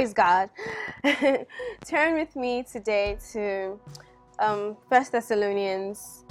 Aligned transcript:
Praise 0.00 0.14
God. 0.14 0.48
Turn 1.84 2.14
with 2.14 2.34
me 2.34 2.62
today 2.62 3.18
to 3.32 3.78
um, 4.38 4.74
1 4.88 5.04
Thessalonians 5.12 6.24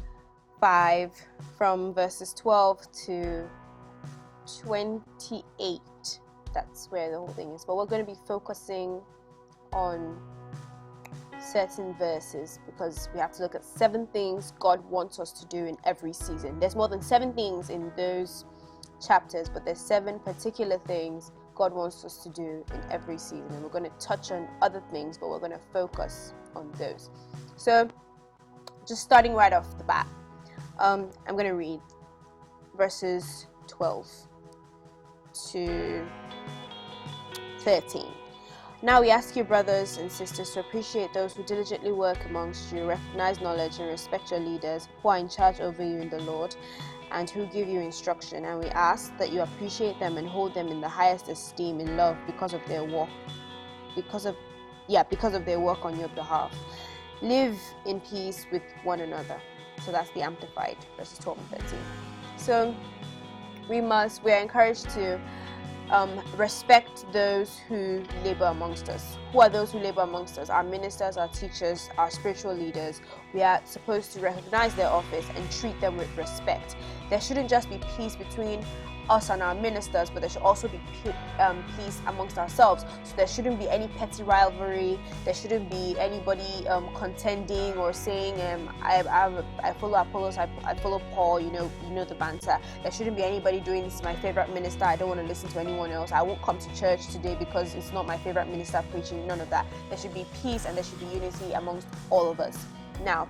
5 0.59 1.11
from 1.55 1.93
verses 1.93 2.33
12 2.33 2.91
to 3.05 3.47
28. 4.63 5.79
That's 6.51 6.87
where 6.87 7.11
the 7.11 7.17
whole 7.19 7.27
thing 7.27 7.51
is. 7.51 7.63
But 7.63 7.77
we're 7.77 7.85
going 7.85 8.03
to 8.03 8.11
be 8.11 8.17
focusing 8.27 9.01
on 9.71 10.19
certain 11.39 11.93
verses 11.93 12.57
because 12.65 13.07
we 13.13 13.19
have 13.19 13.33
to 13.33 13.43
look 13.43 13.53
at 13.53 13.63
seven 13.63 14.07
things 14.07 14.51
God 14.57 14.83
wants 14.89 15.19
us 15.19 15.31
to 15.33 15.45
do 15.45 15.67
in 15.67 15.77
every 15.85 16.13
season. 16.13 16.59
There's 16.59 16.75
more 16.75 16.87
than 16.87 17.03
seven 17.03 17.33
things 17.33 17.69
in 17.69 17.91
those 17.95 18.45
chapters, 18.99 19.47
but 19.47 19.63
there's 19.63 19.79
seven 19.79 20.17
particular 20.17 20.79
things 20.87 21.31
God 21.59 21.73
wants 21.73 22.05
us 22.05 22.23
to 22.23 22.29
do 22.29 22.65
in 22.73 22.81
every 22.89 23.17
season. 23.17 23.51
And 23.51 23.61
we're 23.61 23.69
going 23.69 23.83
to 23.83 23.91
touch 23.99 24.31
on 24.31 24.47
other 24.61 24.81
things, 24.91 25.17
but 25.17 25.29
we're 25.29 25.39
going 25.39 25.51
to 25.51 25.59
focus 25.73 26.33
on 26.55 26.71
those. 26.79 27.11
So, 27.57 27.87
just 28.87 29.03
starting 29.03 29.33
right 29.33 29.51
off 29.51 29.77
the 29.77 29.83
bat, 29.83 30.07
um, 30.79 31.11
I'm 31.27 31.35
going 31.35 31.45
to 31.45 31.53
read 31.53 31.81
verses 32.77 33.47
12 33.67 34.07
to 35.51 36.07
13. 37.59 38.05
Now 38.81 39.01
we 39.01 39.09
ask 39.09 39.35
you, 39.35 39.43
brothers 39.43 39.97
and 39.97 40.09
sisters, 40.09 40.51
to 40.51 40.61
appreciate 40.61 41.13
those 41.13 41.33
who 41.33 41.43
diligently 41.43 41.91
work 41.91 42.17
amongst 42.29 42.71
you, 42.71 42.85
recognize 42.85 43.41
knowledge, 43.41 43.79
and 43.79 43.89
respect 43.89 44.31
your 44.31 44.39
leaders 44.39 44.87
who 45.03 45.09
are 45.09 45.17
in 45.17 45.27
charge 45.27 45.59
over 45.59 45.83
you 45.83 45.97
in 45.97 46.09
the 46.09 46.21
Lord 46.21 46.55
and 47.11 47.29
who 47.29 47.45
give 47.47 47.67
you 47.67 47.79
instruction. 47.79 48.45
And 48.45 48.59
we 48.59 48.67
ask 48.67 49.15
that 49.17 49.31
you 49.31 49.41
appreciate 49.41 49.99
them 49.99 50.17
and 50.17 50.27
hold 50.27 50.53
them 50.53 50.67
in 50.67 50.81
the 50.81 50.89
highest 50.89 51.27
esteem 51.27 51.79
in 51.79 51.97
love 51.97 52.17
because 52.25 52.53
of 52.53 52.61
their 52.67 52.83
work, 52.83 53.09
because 53.95 54.25
of 54.25 54.35
yeah, 54.87 55.03
because 55.03 55.35
of 55.35 55.45
their 55.45 55.59
work 55.59 55.85
on 55.85 55.99
your 55.99 56.09
behalf. 56.09 56.51
Live 57.21 57.59
in 57.85 58.01
peace 58.01 58.47
with 58.51 58.63
one 58.83 59.01
another. 59.01 59.39
So 59.85 59.91
that's 59.91 60.09
the 60.11 60.21
amplified 60.21 60.77
verses 60.97 61.19
12 61.19 61.37
and 61.37 61.61
13. 61.61 61.79
So 62.37 62.75
we 63.69 63.81
must 63.81 64.23
we 64.23 64.31
are 64.31 64.41
encouraged 64.41 64.89
to 64.91 65.19
um, 65.91 66.21
respect 66.37 67.05
those 67.11 67.59
who 67.67 68.03
labor 68.23 68.45
amongst 68.45 68.89
us. 68.89 69.17
Who 69.31 69.41
are 69.41 69.49
those 69.49 69.71
who 69.71 69.79
labor 69.79 70.01
amongst 70.01 70.37
us? 70.37 70.49
Our 70.49 70.63
ministers, 70.63 71.17
our 71.17 71.27
teachers, 71.29 71.89
our 71.97 72.11
spiritual 72.11 72.53
leaders. 72.53 73.01
We 73.33 73.41
are 73.41 73.61
supposed 73.65 74.13
to 74.13 74.19
recognize 74.19 74.75
their 74.75 74.89
office 74.89 75.25
and 75.35 75.51
treat 75.51 75.79
them 75.81 75.97
with 75.97 76.15
respect. 76.17 76.75
There 77.09 77.21
shouldn't 77.21 77.49
just 77.49 77.69
be 77.69 77.79
peace 77.97 78.15
between 78.15 78.63
us 79.09 79.29
and 79.29 79.41
our 79.41 79.55
ministers, 79.55 80.09
but 80.09 80.21
there 80.21 80.29
should 80.29 80.41
also 80.41 80.67
be 80.67 80.79
um, 81.39 81.63
peace 81.77 82.01
amongst 82.07 82.37
ourselves. 82.37 82.85
So 83.03 83.15
there 83.15 83.27
shouldn't 83.27 83.59
be 83.59 83.69
any 83.69 83.87
petty 83.87 84.23
rivalry. 84.23 84.99
There 85.25 85.33
shouldn't 85.33 85.69
be 85.69 85.95
anybody 85.99 86.67
um, 86.67 86.89
contending 86.95 87.73
or 87.73 87.93
saying, 87.93 88.39
um, 88.41 88.73
I, 88.81 89.01
I, 89.01 89.43
I, 89.63 89.73
follow 89.73 89.99
Apollos, 89.99 90.37
I, 90.37 90.49
I, 90.63 90.75
follow 90.75 91.01
Paul. 91.13 91.39
You 91.39 91.51
know, 91.51 91.71
you 91.83 91.91
know 91.91 92.05
the 92.05 92.15
banter. 92.15 92.57
There 92.83 92.91
shouldn't 92.91 93.15
be 93.15 93.23
anybody 93.23 93.59
doing 93.59 93.83
this 93.83 93.95
is 93.95 94.03
my 94.03 94.15
favorite 94.15 94.53
minister. 94.53 94.85
I 94.85 94.95
don't 94.95 95.09
want 95.09 95.21
to 95.21 95.27
listen 95.27 95.49
to 95.49 95.59
anyone 95.59 95.91
else. 95.91 96.11
I 96.11 96.21
won't 96.21 96.41
come 96.41 96.59
to 96.59 96.75
church 96.75 97.07
today 97.07 97.35
because 97.37 97.73
it's 97.75 97.91
not 97.91 98.05
my 98.05 98.17
favorite 98.17 98.47
minister 98.47 98.83
preaching. 98.91 99.25
None 99.27 99.41
of 99.41 99.49
that. 99.49 99.65
There 99.89 99.97
should 99.97 100.13
be 100.13 100.25
peace 100.41 100.65
and 100.65 100.77
there 100.77 100.83
should 100.83 100.99
be 100.99 101.07
unity 101.07 101.53
amongst 101.53 101.87
all 102.09 102.29
of 102.29 102.39
us. 102.39 102.57
Now, 103.03 103.27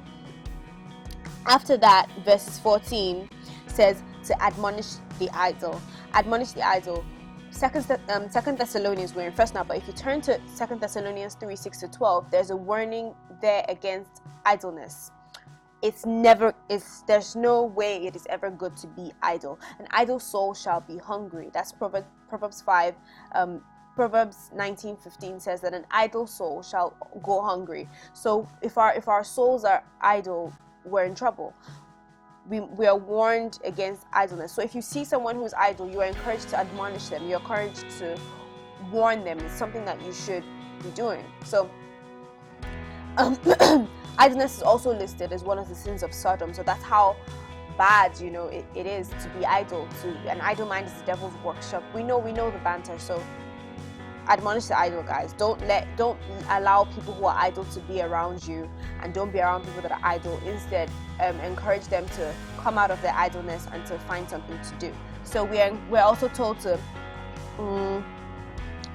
after 1.46 1.78
that, 1.78 2.08
verses 2.26 2.60
14 2.60 3.30
says 3.68 4.04
to 4.30 4.44
admonish 4.44 4.94
the 5.18 5.28
idle. 5.34 5.82
Admonish 6.14 6.52
the 6.52 6.62
idle. 6.62 7.04
Second, 7.50 8.00
um, 8.10 8.30
Second 8.30 8.60
Thessalonians, 8.60 9.16
we're 9.16 9.28
in 9.28 9.34
first 9.34 9.56
now, 9.56 9.64
but 9.64 9.78
if 9.78 9.88
you 9.88 9.94
turn 9.94 10.22
to 10.22 10.40
Second 10.46 10.80
Thessalonians 10.80 11.34
3 11.34 11.56
6 11.56 11.80
to 11.80 11.88
12, 11.88 12.30
there's 12.30 12.52
a 12.52 12.56
warning 12.56 13.16
there 13.42 13.66
against 13.68 14.22
idleness. 14.46 15.12
It's 15.82 16.06
never, 16.06 16.54
it's, 16.70 17.02
there's 17.08 17.36
no 17.36 17.64
way 17.64 18.06
it 18.06 18.16
is 18.16 18.28
ever 18.30 18.52
good 18.52 18.78
to 18.78 18.88
be 18.88 19.12
idle. 19.24 19.60
An 19.80 19.88
idle 19.90 20.20
soul 20.20 20.54
shall 20.54 20.82
be 20.82 20.98
hungry. 20.98 21.50
That's 21.52 21.72
Proverbs, 21.72 22.08
Proverbs 22.28 22.62
5. 22.62 22.94
Um, 23.34 23.64
Proverbs 23.96 24.52
19:15 24.56 25.42
says 25.42 25.60
that 25.62 25.74
an 25.74 25.86
idle 25.90 26.28
soul 26.28 26.62
shall 26.62 26.96
go 27.24 27.42
hungry. 27.42 27.90
So 28.14 28.48
if 28.62 28.78
our 28.78 28.94
if 28.94 29.08
our 29.08 29.24
souls 29.24 29.66
are 29.66 29.84
idle, 30.00 30.54
we're 30.86 31.04
in 31.04 31.16
trouble 31.16 31.54
we, 32.50 32.62
we 32.62 32.88
are 32.88 32.98
warned 32.98 33.60
against 33.64 34.06
idleness. 34.12 34.52
So 34.52 34.62
if 34.64 34.74
you 34.74 34.82
see 34.82 35.06
someone 35.06 35.36
who's 35.36 35.54
idle, 35.54 35.88
you 35.90 36.02
are 36.02 36.08
encouraged 36.08 36.50
to 36.50 36.60
admonish 36.60 37.08
them. 37.08 37.28
You're 37.28 37.40
encouraged 37.40 37.86
to 38.00 38.20
warn 38.92 39.24
them. 39.24 39.40
It's 39.40 39.54
something 39.54 39.86
that 39.86 40.02
you 40.02 40.12
should 40.12 40.44
be 40.82 40.90
doing. 40.90 41.24
So 41.46 41.70
um, 43.18 43.38
idleness 44.18 44.58
is 44.58 44.64
also 44.64 44.92
listed 44.92 45.32
as 45.32 45.44
one 45.44 45.60
of 45.60 45.70
the 45.70 45.76
sins 45.76 46.02
of 46.02 46.12
Sodom. 46.12 46.54
So 46.54 46.64
that's 46.64 46.84
how 46.84 47.16
bad 47.78 48.20
you 48.20 48.32
know 48.32 48.48
it, 48.48 48.66
it 48.74 48.88
is 48.88 49.10
to 49.10 49.30
be 49.38 49.46
idle. 49.46 49.88
To 50.02 50.10
an 50.30 50.42
idle 50.42 50.66
mind 50.66 50.88
is 50.88 50.94
the 50.94 51.06
devil's 51.06 51.36
workshop. 51.44 51.84
We 51.94 52.02
know 52.02 52.18
we 52.18 52.34
know 52.34 52.50
the 52.50 52.58
banter. 52.60 52.98
So 52.98 53.24
admonish 54.30 54.66
the 54.66 54.80
idle 54.80 55.04
guys. 55.04 55.34
Don't 55.34 55.60
let 55.68 55.88
don't 55.98 56.20
allow 56.50 56.86
people 56.86 57.14
who 57.14 57.26
are 57.26 57.36
idle 57.38 57.66
to 57.66 57.80
be 57.82 58.02
around 58.02 58.48
you 58.48 58.70
and 59.02 59.14
don't 59.14 59.32
be 59.32 59.40
around 59.40 59.66
people 59.66 59.82
that 59.82 59.92
are 59.92 60.02
idle 60.04 60.40
instead 60.46 60.90
um, 61.20 61.38
encourage 61.42 61.86
them 61.88 62.06
to 62.10 62.34
come 62.60 62.78
out 62.78 62.92
of 62.92 63.02
their 63.02 63.14
idleness 63.16 63.68
and 63.74 63.86
to 63.88 63.98
find 64.00 64.30
something 64.30 64.58
to 64.62 64.76
do. 64.80 64.94
So 65.24 65.44
we're 65.44 65.78
we're 65.90 66.02
also 66.02 66.30
told 66.30 66.60
to 66.62 66.80
um, 67.58 68.06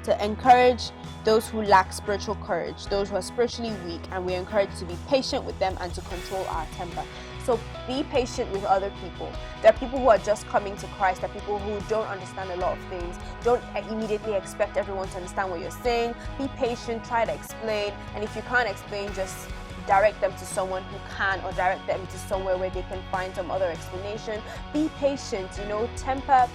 to 0.05 0.25
encourage 0.25 0.91
those 1.25 1.49
who 1.49 1.63
lack 1.63 1.93
spiritual 1.93 2.35
courage 2.37 2.87
those 2.87 3.09
who 3.09 3.17
are 3.17 3.23
spiritually 3.23 3.73
weak 3.87 4.03
and 4.13 4.27
we're 4.27 4.39
encouraged 4.39 4.77
to 4.77 4.85
be 4.85 4.97
patient 5.09 5.43
with 5.43 5.59
them 5.59 5.77
and 5.81 5.95
to 5.95 6.03
control 6.03 6.45
our 6.49 6.67
temper 6.77 7.03
so 7.45 7.61
be 7.87 8.03
patient 8.05 8.51
with 8.51 8.65
other 8.65 8.91
people. 9.03 9.31
There 9.63 9.71
are 9.73 9.77
people 9.77 9.99
who 9.99 10.09
are 10.09 10.19
just 10.19 10.47
coming 10.49 10.77
to 10.79 10.87
Christ. 10.99 11.21
There 11.21 11.31
are 11.31 11.33
people 11.33 11.59
who 11.59 11.79
don't 11.89 12.07
understand 12.07 12.51
a 12.51 12.57
lot 12.57 12.79
of 12.79 12.85
things. 12.87 13.17
Don't 13.43 13.63
immediately 13.91 14.35
expect 14.35 14.77
everyone 14.77 15.09
to 15.09 15.17
understand 15.17 15.51
what 15.51 15.61
you're 15.61 15.71
saying. 15.71 16.15
Be 16.39 16.49
patient, 16.57 17.05
try 17.05 17.25
to 17.25 17.35
explain. 17.35 17.93
And 18.15 18.25
if 18.25 18.35
you 18.35 18.43
can't 18.43 18.69
explain, 18.69 19.13
just 19.15 19.49
direct 19.87 20.21
them 20.21 20.33
to 20.33 20.47
someone 20.47 20.83
who 20.85 20.99
can 21.17 21.41
or 21.45 21.53
direct 21.53 21.87
them 21.87 22.07
to 22.07 22.19
somewhere 22.19 22.57
where 22.57 22.71
they 22.71 22.83
can 22.83 23.03
find 23.13 23.35
some 23.35 23.51
other 23.51 23.67
explanation. 23.67 24.41
Be 24.73 24.91
patient, 24.99 25.51
you 25.59 25.69
know, 25.69 25.89
temper 25.97 26.49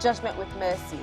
judgment 0.00 0.38
with 0.38 0.54
mercy 0.56 1.00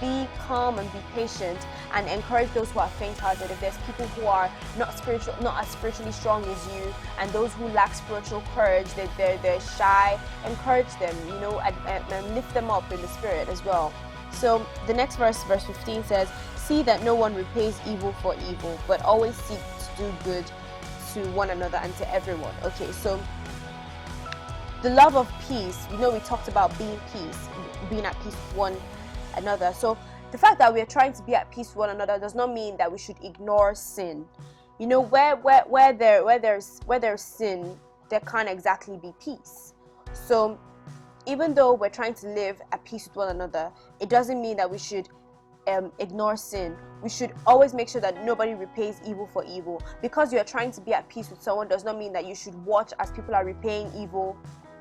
be 0.00 0.28
calm 0.38 0.78
and 0.78 0.90
be 0.92 0.98
patient 1.14 1.58
and 1.94 2.08
encourage 2.08 2.52
those 2.52 2.70
who 2.70 2.80
are 2.80 2.88
faint-hearted. 2.88 3.50
If 3.50 3.60
there's 3.60 3.76
people 3.78 4.06
who 4.08 4.26
are 4.26 4.50
not 4.76 4.96
spiritual 4.96 5.34
not 5.40 5.62
as 5.62 5.68
spiritually 5.68 6.12
strong 6.12 6.44
as 6.44 6.74
you 6.74 6.94
and 7.18 7.30
those 7.30 7.52
who 7.54 7.66
lack 7.68 7.94
spiritual 7.94 8.42
courage 8.54 8.92
they, 8.94 9.08
they're, 9.16 9.38
they're 9.38 9.60
shy 9.60 10.18
encourage 10.46 10.92
them 10.98 11.16
you 11.26 11.38
know 11.40 11.60
and, 11.60 11.74
and 12.12 12.34
lift 12.34 12.52
them 12.54 12.70
up 12.70 12.90
in 12.92 13.00
the 13.00 13.08
spirit 13.08 13.48
as 13.48 13.64
well. 13.64 13.92
So 14.32 14.64
the 14.86 14.94
next 14.94 15.16
verse 15.16 15.42
verse 15.44 15.64
15 15.64 16.04
says 16.04 16.28
see 16.56 16.82
that 16.82 17.02
no 17.02 17.14
one 17.14 17.34
repays 17.34 17.80
evil 17.86 18.12
for 18.22 18.34
evil 18.48 18.78
but 18.86 19.02
always 19.02 19.34
seek 19.34 19.58
to 19.58 20.02
do 20.02 20.14
good 20.24 20.44
to 21.14 21.20
one 21.30 21.50
another 21.50 21.78
and 21.78 21.94
to 21.96 22.12
everyone. 22.12 22.54
Okay 22.64 22.92
so 22.92 23.20
the 24.82 24.90
love 24.90 25.16
of 25.16 25.32
peace 25.48 25.86
you 25.90 25.98
know 25.98 26.10
we 26.10 26.20
talked 26.20 26.48
about 26.48 26.76
being 26.78 27.00
peace 27.12 27.48
being 27.88 28.04
at 28.04 28.14
peace 28.22 28.34
with 28.34 28.56
one 28.56 28.76
another. 29.36 29.72
So 29.72 29.96
the 30.30 30.38
fact 30.38 30.58
that 30.58 30.72
we 30.72 30.80
are 30.80 30.86
trying 30.86 31.12
to 31.14 31.22
be 31.22 31.34
at 31.34 31.50
peace 31.50 31.68
with 31.68 31.76
one 31.76 31.90
another 31.90 32.18
does 32.18 32.34
not 32.34 32.52
mean 32.52 32.76
that 32.76 32.90
we 32.90 32.98
should 32.98 33.16
ignore 33.22 33.74
sin. 33.74 34.26
You 34.78 34.86
know, 34.86 35.00
where 35.00 35.36
where 35.36 35.64
where 35.66 35.92
there 35.92 36.24
where 36.24 36.38
there's 36.38 36.80
where 36.86 37.00
there's 37.00 37.22
sin, 37.22 37.78
there 38.10 38.20
can't 38.20 38.48
exactly 38.48 38.96
be 38.96 39.12
peace. 39.22 39.74
So 40.12 40.58
even 41.26 41.54
though 41.54 41.74
we're 41.74 41.90
trying 41.90 42.14
to 42.14 42.28
live 42.28 42.60
at 42.72 42.84
peace 42.84 43.06
with 43.06 43.16
one 43.16 43.28
another, 43.28 43.70
it 44.00 44.08
doesn't 44.08 44.40
mean 44.40 44.56
that 44.58 44.70
we 44.70 44.78
should 44.78 45.08
um, 45.66 45.92
ignore 45.98 46.36
sin. 46.36 46.76
We 47.02 47.10
should 47.10 47.32
always 47.46 47.74
make 47.74 47.88
sure 47.88 48.00
that 48.00 48.24
nobody 48.24 48.54
repays 48.54 49.00
evil 49.06 49.26
for 49.26 49.44
evil. 49.44 49.82
Because 50.00 50.32
you 50.32 50.38
are 50.38 50.44
trying 50.44 50.72
to 50.72 50.80
be 50.80 50.94
at 50.94 51.08
peace 51.08 51.30
with 51.30 51.42
someone 51.42 51.68
does 51.68 51.84
not 51.84 51.98
mean 51.98 52.12
that 52.14 52.26
you 52.26 52.34
should 52.34 52.54
watch 52.64 52.92
as 52.98 53.10
people 53.10 53.34
are 53.34 53.44
repaying 53.44 53.92
evil 53.96 54.36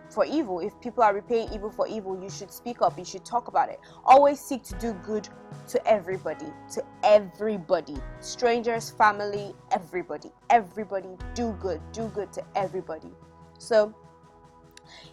for 0.09 0.25
evil. 0.25 0.59
If 0.59 0.79
people 0.81 1.03
are 1.03 1.13
repaying 1.13 1.53
evil 1.53 1.69
for 1.69 1.87
evil, 1.87 2.21
you 2.21 2.29
should 2.29 2.51
speak 2.51 2.81
up, 2.81 2.97
you 2.97 3.05
should 3.05 3.25
talk 3.25 3.47
about 3.47 3.69
it. 3.69 3.79
Always 4.05 4.39
seek 4.39 4.63
to 4.63 4.75
do 4.75 4.93
good 5.05 5.27
to 5.67 5.87
everybody, 5.87 6.47
to 6.73 6.83
everybody. 7.03 7.97
Strangers, 8.19 8.89
family, 8.89 9.53
everybody. 9.71 10.31
Everybody, 10.49 11.17
do 11.33 11.53
good, 11.59 11.81
do 11.91 12.07
good 12.09 12.31
to 12.33 12.43
everybody. 12.55 13.11
So, 13.59 13.93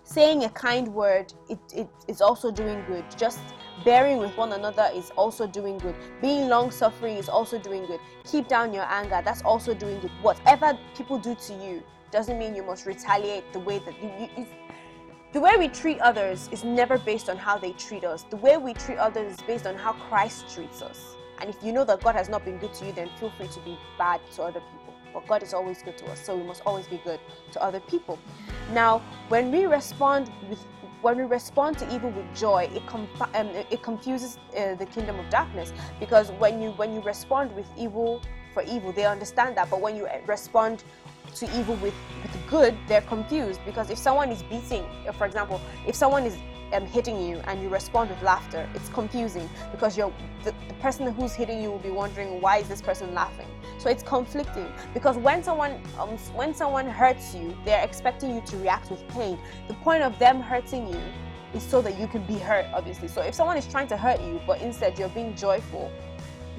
saying 0.05 0.44
a 0.44 0.49
kind 0.50 0.88
word 0.88 1.32
it, 1.49 1.58
it 1.75 1.88
is 2.06 2.20
also 2.20 2.50
doing 2.50 2.85
good 2.87 3.05
just 3.17 3.41
bearing 3.85 4.19
with 4.19 4.37
one 4.37 4.52
another 4.52 4.88
is 4.94 5.11
also 5.17 5.49
doing 5.49 5.79
good 5.79 5.96
being 6.20 6.49
long 6.49 6.70
suffering 6.70 7.17
is 7.17 7.29
also 7.29 7.58
doing 7.58 7.85
good 7.87 7.99
keep 8.25 8.46
down 8.46 8.73
your 8.73 8.85
anger 8.85 9.20
that's 9.25 9.43
also 9.43 9.75
doing 9.75 9.99
good 9.99 10.12
whatever 10.23 10.79
people 10.96 11.19
do 11.19 11.35
to 11.35 11.55
you 11.55 11.82
doesn't 12.12 12.38
mean 12.38 12.55
you 12.55 12.62
must 12.62 12.87
retaliate 12.87 13.52
the 13.52 13.58
way 13.58 13.81
that 13.81 14.00
you, 14.00 14.29
you 14.37 14.46
the 15.34 15.40
way 15.40 15.50
we 15.58 15.66
treat 15.66 15.98
others 15.98 16.48
is 16.52 16.62
never 16.62 16.96
based 16.96 17.28
on 17.28 17.36
how 17.36 17.58
they 17.58 17.72
treat 17.72 18.04
us. 18.04 18.22
The 18.31 18.36
way 18.36 18.56
we 18.56 18.72
treat 18.72 18.98
others 18.98 19.34
is 19.34 19.42
based 19.42 19.66
on 19.66 19.75
how 19.75 19.94
Christ 19.94 20.48
treats 20.54 20.81
us. 20.81 21.16
And 21.40 21.50
if 21.50 21.56
you 21.60 21.72
know 21.72 21.84
that 21.86 22.04
God 22.04 22.14
has 22.14 22.28
not 22.28 22.44
been 22.44 22.56
good 22.58 22.72
to 22.75 22.86
you, 22.86 22.92
then 22.92 23.10
feel 23.19 23.31
free 23.31 23.48
to 23.48 23.60
be 23.60 23.76
bad 23.98 24.20
to 24.36 24.44
other 24.44 24.60
people. 24.60 24.94
But 25.12 25.26
God 25.26 25.42
is 25.42 25.52
always 25.52 25.82
good 25.82 25.98
to 25.98 26.06
us, 26.06 26.25
so 26.25 26.36
we 26.36 26.44
must 26.44 26.62
always 26.64 26.86
be 26.86 27.00
good 27.02 27.19
to 27.50 27.60
other 27.60 27.81
people. 27.81 28.16
Now, 28.72 29.02
when 29.28 29.50
we 29.50 29.66
respond 29.66 30.31
with 30.48 30.64
when 31.02 31.19
we 31.19 31.25
respond 31.25 31.76
to 31.78 31.94
evil 31.94 32.10
with 32.10 32.25
joy, 32.34 32.70
it, 32.72 32.86
conf- 32.86 33.20
um, 33.34 33.48
it 33.48 33.82
confuses 33.82 34.38
uh, 34.56 34.75
the 34.76 34.86
kingdom 34.86 35.19
of 35.19 35.28
darkness 35.28 35.72
because 36.00 36.31
when 36.38 36.62
you 36.62 36.70
when 36.72 36.94
you 36.94 37.00
respond 37.00 37.54
with 37.56 37.66
evil 37.76 38.22
for 38.54 38.62
evil, 38.62 38.92
they 38.92 39.04
understand 39.04 39.56
that. 39.56 39.69
But 39.69 39.81
when 39.81 39.96
you 39.96 40.06
uh, 40.06 40.20
respond 40.26 40.84
to 41.34 41.58
evil 41.58 41.75
with, 41.76 41.94
with 42.22 42.50
good, 42.50 42.76
they're 42.88 43.00
confused 43.02 43.60
because 43.64 43.90
if 43.90 43.98
someone 43.98 44.31
is 44.31 44.42
beating, 44.44 44.84
for 45.19 45.26
example, 45.26 45.60
if 45.86 45.94
someone 45.94 46.25
is 46.25 46.36
um, 46.72 46.86
hitting 46.86 47.20
you 47.20 47.38
and 47.46 47.62
you 47.62 47.69
respond 47.69 48.10
with 48.10 48.22
laughter, 48.22 48.69
it's 48.75 48.88
confusing 48.88 49.48
because 49.70 49.96
you're 49.96 50.12
the, 50.44 50.54
the 50.69 50.75
person 50.75 51.12
who's 51.12 51.32
hitting 51.32 51.62
you 51.62 51.70
will 51.70 51.78
be 51.78 51.90
wondering 51.90 52.40
why 52.40 52.58
is 52.58 52.69
this 52.69 52.82
person 52.82 53.14
laughing. 53.14 53.46
So 53.78 53.90
it's 53.90 54.02
conflicting 54.02 54.72
because 54.92 55.16
when 55.16 55.42
someone 55.42 55.81
um, 55.98 56.16
when 56.34 56.54
someone 56.54 56.88
hurts 56.88 57.34
you, 57.34 57.56
they're 57.64 57.84
expecting 57.84 58.34
you 58.34 58.40
to 58.46 58.56
react 58.58 58.90
with 58.90 59.06
pain. 59.08 59.38
The 59.69 59.75
point 59.75 60.02
of 60.02 60.19
them 60.19 60.40
hurting 60.40 60.88
you 60.88 61.00
is 61.54 61.62
so 61.62 61.81
that 61.82 61.98
you 61.98 62.06
can 62.08 62.25
be 62.25 62.38
hurt, 62.38 62.66
obviously. 62.75 63.08
So 63.08 63.22
if 63.22 63.34
someone 63.34 63.56
is 63.56 63.66
trying 63.66 63.86
to 63.88 63.96
hurt 63.96 64.20
you, 64.20 64.40
but 64.46 64.60
instead 64.60 64.98
you're 64.98 65.08
being 65.10 65.36
joyful, 65.36 65.92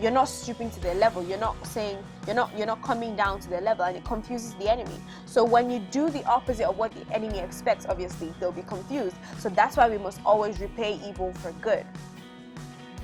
you're 0.01 0.11
not 0.11 0.25
stooping 0.25 0.69
to 0.69 0.79
their 0.79 0.95
level 0.95 1.23
you're 1.23 1.39
not 1.39 1.55
saying 1.65 1.97
you're 2.25 2.35
not 2.35 2.55
you're 2.57 2.67
not 2.67 2.81
coming 2.81 3.15
down 3.15 3.39
to 3.39 3.49
their 3.49 3.61
level 3.61 3.85
and 3.85 3.95
it 3.95 4.03
confuses 4.03 4.53
the 4.55 4.69
enemy 4.69 4.99
so 5.25 5.43
when 5.43 5.69
you 5.69 5.79
do 5.91 6.09
the 6.09 6.23
opposite 6.25 6.67
of 6.67 6.77
what 6.77 6.91
the 6.93 7.13
enemy 7.13 7.39
expects 7.39 7.85
obviously 7.87 8.33
they'll 8.39 8.51
be 8.51 8.63
confused 8.63 9.15
so 9.39 9.49
that's 9.49 9.77
why 9.77 9.89
we 9.89 9.97
must 9.97 10.19
always 10.25 10.59
repay 10.59 10.99
evil 11.07 11.31
for 11.33 11.51
good 11.53 11.85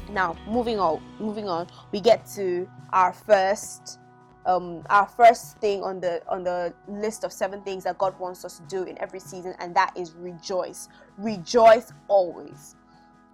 now 0.09 0.35
moving 0.47 0.79
on 0.79 1.01
moving 1.19 1.47
on 1.47 1.67
we 1.91 2.01
get 2.01 2.25
to 2.25 2.69
our 2.91 3.13
first 3.13 3.99
um, 4.45 4.83
our 4.89 5.07
first 5.07 5.57
thing 5.59 5.83
on 5.83 5.99
the 5.99 6.21
on 6.27 6.43
the 6.43 6.73
list 6.87 7.23
of 7.23 7.31
seven 7.31 7.61
things 7.61 7.83
that 7.83 7.97
God 7.97 8.17
wants 8.19 8.43
us 8.43 8.57
to 8.57 8.63
do 8.63 8.83
in 8.83 8.99
every 8.99 9.19
season, 9.19 9.53
and 9.59 9.75
that 9.75 9.93
is 9.95 10.13
rejoice. 10.13 10.89
Rejoice 11.17 11.93
always. 12.07 12.75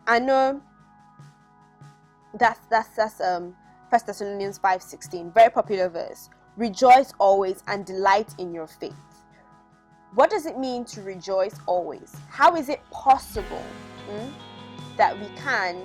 I 0.06 0.19
know 0.19 0.62
that's 2.38 2.60
that's 2.69 2.89
that's 2.89 3.22
um 3.22 3.56
First 3.89 4.07
Thessalonians 4.07 4.60
5:16, 4.60 5.34
very 5.34 5.50
popular 5.50 5.89
verse. 5.89 6.30
Rejoice 6.57 7.13
always 7.19 7.63
and 7.68 7.86
delight 7.86 8.34
in 8.38 8.54
your 8.54 8.68
faith. 8.68 8.95
What 10.13 10.30
does 10.30 10.45
it 10.45 10.57
mean 10.57 10.84
to 10.86 11.01
rejoice 11.01 11.56
always? 11.68 12.16
How 12.30 12.56
is 12.56 12.69
it 12.69 12.81
possible 12.92 13.63
hmm, 14.10 14.30
that 14.98 15.18
we 15.19 15.28
can 15.38 15.84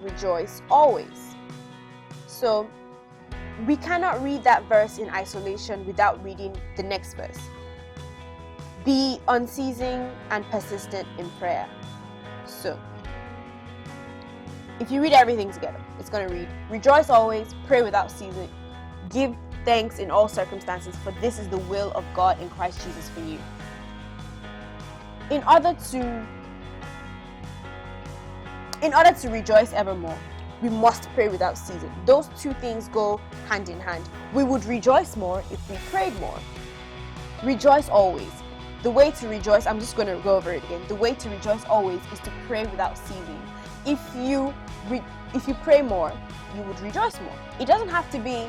rejoice 0.00 0.62
always? 0.70 1.34
So 2.26 2.68
we 3.66 3.76
cannot 3.76 4.22
read 4.22 4.44
that 4.44 4.64
verse 4.68 4.98
in 4.98 5.08
isolation 5.10 5.86
without 5.86 6.22
reading 6.22 6.54
the 6.76 6.82
next 6.82 7.14
verse. 7.14 7.38
Be 8.84 9.18
unceasing 9.28 10.10
and 10.30 10.44
persistent 10.50 11.08
in 11.18 11.30
prayer. 11.38 11.68
So 12.44 12.78
if 14.84 14.90
you 14.90 15.00
read 15.00 15.14
everything 15.14 15.50
together, 15.50 15.80
it's 15.98 16.10
going 16.10 16.28
to 16.28 16.34
read 16.34 16.46
Rejoice 16.68 17.08
always, 17.08 17.54
pray 17.66 17.80
without 17.80 18.10
ceasing, 18.10 18.50
give 19.08 19.34
thanks 19.64 19.98
in 19.98 20.10
all 20.10 20.28
circumstances, 20.28 20.94
for 20.96 21.10
this 21.22 21.38
is 21.38 21.48
the 21.48 21.56
will 21.56 21.90
of 21.92 22.04
God 22.12 22.38
in 22.38 22.50
Christ 22.50 22.84
Jesus 22.84 23.08
for 23.08 23.20
you. 23.20 23.38
In 25.30 25.42
order 25.44 25.74
to 25.90 26.26
in 28.82 28.92
order 28.92 29.12
to 29.12 29.28
rejoice 29.30 29.72
evermore, 29.72 30.18
we 30.60 30.68
must 30.68 31.08
pray 31.14 31.28
without 31.28 31.56
ceasing. 31.56 31.90
Those 32.04 32.28
two 32.38 32.52
things 32.54 32.88
go 32.88 33.18
hand 33.48 33.70
in 33.70 33.80
hand. 33.80 34.06
We 34.34 34.44
would 34.44 34.66
rejoice 34.66 35.16
more 35.16 35.42
if 35.50 35.70
we 35.70 35.76
prayed 35.90 36.14
more. 36.20 36.38
Rejoice 37.42 37.88
always. 37.88 38.30
The 38.82 38.90
way 38.90 39.12
to 39.12 39.28
rejoice, 39.28 39.66
I'm 39.66 39.80
just 39.80 39.96
going 39.96 40.08
to 40.08 40.22
go 40.22 40.36
over 40.36 40.52
it 40.52 40.62
again. 40.64 40.82
The 40.88 40.94
way 40.94 41.14
to 41.14 41.30
rejoice 41.30 41.64
always 41.64 42.00
is 42.12 42.20
to 42.20 42.30
pray 42.46 42.66
without 42.66 42.98
ceasing. 42.98 43.40
If 43.86 44.00
you 44.16 44.54
re- 44.88 45.02
if 45.34 45.48
you 45.48 45.54
pray 45.54 45.82
more, 45.82 46.12
you 46.54 46.62
would 46.62 46.78
rejoice 46.80 47.20
more. 47.20 47.36
It 47.60 47.66
doesn't 47.66 47.88
have 47.88 48.10
to 48.12 48.18
be 48.18 48.46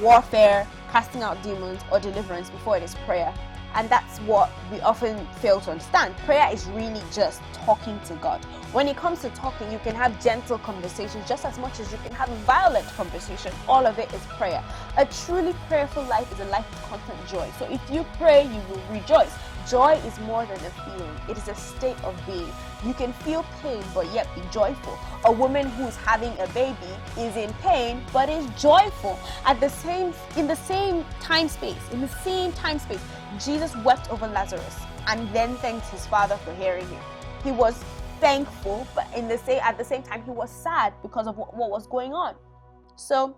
warfare, 0.00 0.66
casting 0.90 1.22
out 1.22 1.42
demons, 1.42 1.80
or 1.90 2.00
deliverance 2.00 2.50
before 2.50 2.76
it 2.76 2.82
is 2.82 2.94
prayer. 3.06 3.32
And 3.74 3.88
that's 3.88 4.18
what 4.20 4.50
we 4.70 4.80
often 4.80 5.26
fail 5.40 5.60
to 5.60 5.70
understand. 5.70 6.16
Prayer 6.18 6.50
is 6.52 6.66
really 6.66 7.00
just 7.10 7.40
talking 7.52 7.98
to 8.06 8.14
God. 8.14 8.44
When 8.72 8.86
it 8.86 8.96
comes 8.96 9.20
to 9.22 9.30
talking, 9.30 9.70
you 9.72 9.78
can 9.78 9.94
have 9.94 10.22
gentle 10.22 10.58
conversations 10.58 11.26
just 11.28 11.44
as 11.44 11.58
much 11.58 11.80
as 11.80 11.90
you 11.92 11.98
can 11.98 12.12
have 12.12 12.30
a 12.30 12.34
violent 12.36 12.86
conversation. 12.88 13.52
All 13.68 13.86
of 13.86 13.98
it 13.98 14.12
is 14.12 14.20
prayer. 14.38 14.62
A 14.98 15.06
truly 15.06 15.54
prayerful 15.68 16.04
life 16.04 16.30
is 16.32 16.40
a 16.40 16.46
life 16.46 16.70
of 16.70 16.82
constant 16.90 17.26
joy. 17.28 17.50
So 17.58 17.66
if 17.70 17.80
you 17.90 18.04
pray, 18.18 18.44
you 18.44 18.60
will 18.68 18.82
rejoice. 18.90 19.32
Joy 19.68 19.92
is 20.04 20.18
more 20.20 20.44
than 20.44 20.58
a 20.58 20.70
feeling, 20.70 21.16
it 21.28 21.38
is 21.38 21.48
a 21.48 21.54
state 21.54 22.02
of 22.04 22.14
being. 22.26 22.50
You 22.84 22.94
can 22.94 23.12
feel 23.12 23.44
pain 23.62 23.82
but 23.94 24.12
yet 24.12 24.26
be 24.34 24.42
joyful. 24.50 24.98
A 25.24 25.32
woman 25.32 25.68
who's 25.68 25.96
having 25.96 26.32
a 26.40 26.48
baby 26.48 26.76
is 27.16 27.36
in 27.36 27.52
pain 27.54 28.02
but 28.12 28.28
is 28.28 28.44
joyful. 28.60 29.18
At 29.44 29.60
the 29.60 29.68
same 29.68 30.12
in 30.36 30.46
the 30.46 30.56
same 30.56 31.04
time 31.20 31.48
space, 31.48 31.82
in 31.92 32.00
the 32.00 32.08
same 32.08 32.52
time 32.52 32.78
space, 32.78 33.00
Jesus 33.38 33.76
wept 33.78 34.10
over 34.10 34.26
Lazarus 34.26 34.78
and 35.06 35.28
then 35.32 35.54
thanked 35.56 35.86
his 35.88 36.06
father 36.06 36.36
for 36.38 36.52
hearing 36.54 36.86
him. 36.88 37.00
He 37.44 37.52
was 37.52 37.82
thankful, 38.20 38.86
but 38.94 39.06
in 39.16 39.28
the 39.28 39.38
same 39.38 39.60
at 39.62 39.78
the 39.78 39.84
same 39.84 40.02
time 40.02 40.22
he 40.24 40.30
was 40.30 40.50
sad 40.50 40.92
because 41.02 41.26
of 41.26 41.36
what, 41.36 41.56
what 41.56 41.70
was 41.70 41.86
going 41.86 42.12
on. 42.12 42.34
So 42.96 43.36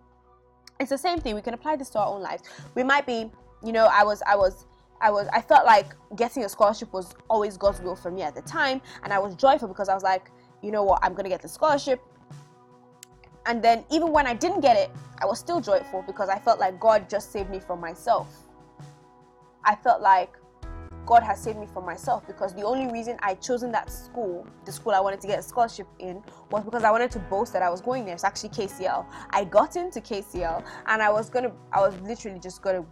it's 0.81 0.91
the 0.91 0.99
same 0.99 1.20
thing. 1.20 1.35
We 1.35 1.43
can 1.43 1.55
apply 1.55 1.77
this 1.77 1.91
to 1.91 1.99
our 1.99 2.09
own 2.09 2.23
lives. 2.23 2.43
We 2.75 2.82
might 2.82 3.06
be, 3.06 3.31
you 3.62 3.73
know, 3.73 3.87
I 3.87 4.05
was 4.05 4.23
I 4.27 4.37
was 4.37 4.67
I 5.05 5.11
was 5.11 5.29
I 5.35 5.43
felt 5.43 5.67
like 5.67 5.95
getting 6.17 6.45
a 6.45 6.49
scholarship 6.49 6.91
was 6.95 7.15
always 7.29 7.59
God's 7.59 7.83
will 7.83 7.95
for 7.95 8.11
me 8.11 8.23
at 8.23 8.35
the 8.35 8.41
time, 8.41 8.81
and 9.03 9.12
I 9.12 9.19
was 9.19 9.35
joyful 9.35 9.69
because 9.69 9.91
I 9.91 9.95
was 9.95 10.03
like, 10.03 10.31
you 10.62 10.71
know 10.73 10.83
what, 10.83 10.99
I'm 11.03 11.12
gonna 11.12 11.29
get 11.29 11.43
the 11.43 11.49
scholarship. 11.49 12.01
And 13.45 13.62
then 13.62 13.85
even 13.91 14.12
when 14.12 14.27
I 14.27 14.33
didn't 14.33 14.62
get 14.62 14.79
it, 14.79 14.91
I 15.20 15.27
was 15.27 15.39
still 15.39 15.61
joyful 15.61 16.03
because 16.06 16.31
I 16.31 16.39
felt 16.39 16.58
like 16.58 16.81
God 16.81 17.11
just 17.11 17.31
saved 17.31 17.51
me 17.51 17.61
from 17.61 17.82
myself. 17.82 18.29
I 19.67 19.75
felt 19.75 20.01
like 20.01 20.39
God 21.05 21.23
has 21.23 21.39
saved 21.39 21.58
me 21.58 21.67
from 21.67 21.84
myself 21.84 22.27
because 22.27 22.55
the 22.55 22.63
only 22.63 22.91
reason 22.91 23.19
I 23.20 23.34
chosen 23.34 23.70
that 23.73 23.91
school, 23.91 24.46
the 24.65 24.73
school 24.73 24.93
I 24.93 25.01
wanted 25.01 25.20
to 25.20 25.27
get 25.27 25.39
a 25.39 25.43
scholarship 25.43 25.87
in, 25.99 26.23
was 26.51 26.65
because 26.65 26.82
I 26.82 26.91
wanted 26.91 27.11
to 27.11 27.19
boast 27.19 27.53
that 27.53 27.61
I 27.61 27.69
was 27.69 27.82
going 27.82 28.06
there. 28.06 28.15
It's 28.15 28.25
actually 28.25 28.49
KCL. 28.49 29.05
I 29.29 29.44
got 29.44 29.77
into 29.77 30.01
KCL 30.01 30.65
and 30.87 31.03
I 31.03 31.11
was 31.11 31.29
gonna, 31.29 31.53
I 31.75 31.81
was 31.81 31.94
literally 32.01 32.41
just 32.41 32.63
gonna 32.63 32.87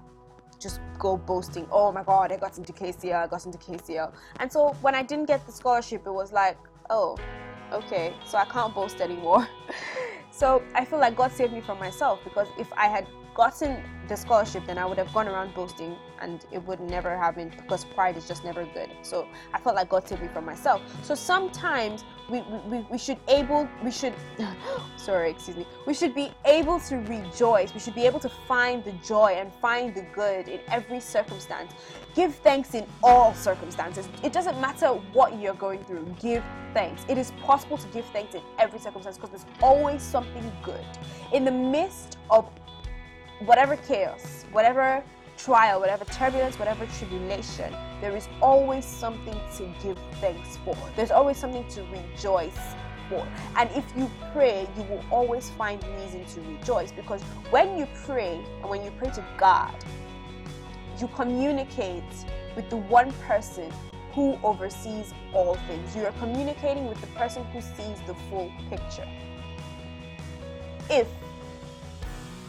just 0.62 0.80
go 0.98 1.16
boasting, 1.16 1.66
oh 1.70 1.90
my 1.92 2.02
god, 2.02 2.32
I 2.32 2.36
got 2.36 2.56
into 2.56 2.72
KCL, 2.72 3.24
I 3.24 3.26
got 3.26 3.44
into 3.44 3.58
KCL. 3.58 4.12
And 4.38 4.52
so 4.52 4.74
when 4.82 4.94
I 4.94 5.02
didn't 5.02 5.26
get 5.26 5.44
the 5.46 5.52
scholarship, 5.52 6.06
it 6.06 6.10
was 6.12 6.32
like, 6.32 6.56
oh, 6.90 7.16
okay, 7.72 8.14
so 8.24 8.38
I 8.38 8.44
can't 8.44 8.74
boast 8.74 9.00
anymore. 9.00 9.46
so 10.30 10.62
I 10.74 10.84
feel 10.84 10.98
like 10.98 11.16
God 11.16 11.32
saved 11.32 11.52
me 11.52 11.60
from 11.60 11.78
myself 11.78 12.20
because 12.24 12.48
if 12.58 12.72
I 12.74 12.86
had 12.86 13.06
gotten 13.34 13.82
the 14.08 14.16
scholarship, 14.16 14.66
then 14.66 14.78
I 14.78 14.86
would 14.86 14.98
have 14.98 15.12
gone 15.12 15.28
around 15.28 15.54
boasting 15.54 15.96
and 16.22 16.46
it 16.52 16.64
would 16.66 16.80
never 16.80 17.16
happen 17.18 17.52
because 17.56 17.84
pride 17.84 18.16
is 18.16 18.26
just 18.26 18.44
never 18.44 18.64
good. 18.64 18.90
So 19.02 19.26
I 19.52 19.58
felt 19.58 19.76
like 19.76 19.88
God 19.88 20.08
saved 20.08 20.22
me 20.22 20.28
from 20.28 20.44
myself. 20.46 20.80
So 21.02 21.14
sometimes 21.14 22.04
we, 22.30 22.40
we, 22.68 22.86
we 22.90 22.96
should 22.96 23.18
able 23.28 23.68
we 23.84 23.90
should 23.90 24.14
sorry 24.96 25.30
excuse 25.30 25.56
me. 25.56 25.66
We 25.86 25.94
should 25.94 26.14
be 26.14 26.30
able 26.44 26.80
to 26.80 26.96
rejoice. 26.98 27.74
We 27.74 27.80
should 27.80 27.94
be 27.94 28.06
able 28.06 28.20
to 28.20 28.28
find 28.28 28.84
the 28.84 28.92
joy 29.04 29.36
and 29.38 29.52
find 29.54 29.94
the 29.94 30.02
good 30.14 30.48
in 30.48 30.60
every 30.68 31.00
circumstance. 31.00 31.72
Give 32.14 32.34
thanks 32.34 32.74
in 32.74 32.86
all 33.02 33.34
circumstances. 33.34 34.08
It 34.22 34.32
doesn't 34.32 34.60
matter 34.60 34.88
what 35.12 35.38
you're 35.40 35.54
going 35.54 35.82
through. 35.84 36.14
Give 36.20 36.44
thanks. 36.72 37.04
It 37.08 37.18
is 37.18 37.32
possible 37.42 37.76
to 37.78 37.88
give 37.88 38.04
thanks 38.06 38.34
in 38.34 38.42
every 38.58 38.78
circumstance 38.78 39.16
because 39.16 39.30
there's 39.30 39.46
always 39.60 40.02
something 40.02 40.50
good. 40.62 40.84
In 41.32 41.44
the 41.44 41.50
midst 41.50 42.18
of 42.30 42.48
whatever 43.44 43.76
chaos, 43.76 44.44
whatever 44.52 45.02
trial, 45.44 45.80
whatever 45.80 46.04
turbulence, 46.06 46.58
whatever 46.58 46.86
tribulation, 46.98 47.74
there 48.00 48.16
is 48.16 48.28
always 48.40 48.84
something 48.84 49.38
to 49.56 49.72
give 49.82 49.98
thanks 50.20 50.58
for. 50.64 50.76
There's 50.96 51.10
always 51.10 51.36
something 51.36 51.66
to 51.68 51.82
rejoice 51.84 52.58
for. 53.08 53.26
And 53.56 53.68
if 53.72 53.84
you 53.96 54.10
pray, 54.32 54.68
you 54.76 54.82
will 54.84 55.04
always 55.10 55.50
find 55.50 55.82
reason 56.00 56.24
to 56.26 56.40
rejoice 56.52 56.92
because 56.92 57.22
when 57.50 57.76
you 57.76 57.86
pray 58.04 58.40
and 58.60 58.70
when 58.70 58.84
you 58.84 58.92
pray 58.98 59.10
to 59.10 59.24
God, 59.36 59.74
you 61.00 61.08
communicate 61.08 62.04
with 62.54 62.68
the 62.70 62.76
one 62.76 63.12
person 63.26 63.72
who 64.12 64.38
oversees 64.44 65.12
all 65.32 65.54
things. 65.66 65.96
You 65.96 66.04
are 66.04 66.12
communicating 66.12 66.86
with 66.86 67.00
the 67.00 67.06
person 67.08 67.44
who 67.46 67.60
sees 67.60 68.00
the 68.06 68.14
full 68.30 68.52
picture. 68.68 69.08
If 70.90 71.08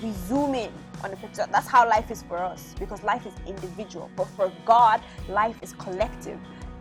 we 0.01 0.12
zoom 0.12 0.53
in 0.53 0.71
on 1.03 1.15
picture. 1.17 1.45
That's 1.51 1.67
how 1.67 1.88
life 1.88 2.12
is 2.12 2.24
for 2.24 2.38
us 2.38 2.74
because 2.79 3.03
life 3.03 3.25
is 3.25 3.33
individual. 3.45 4.10
But 4.15 4.27
for 4.29 4.51
God, 4.65 5.01
life 5.29 5.57
is 5.62 5.74
collective. 5.74 6.39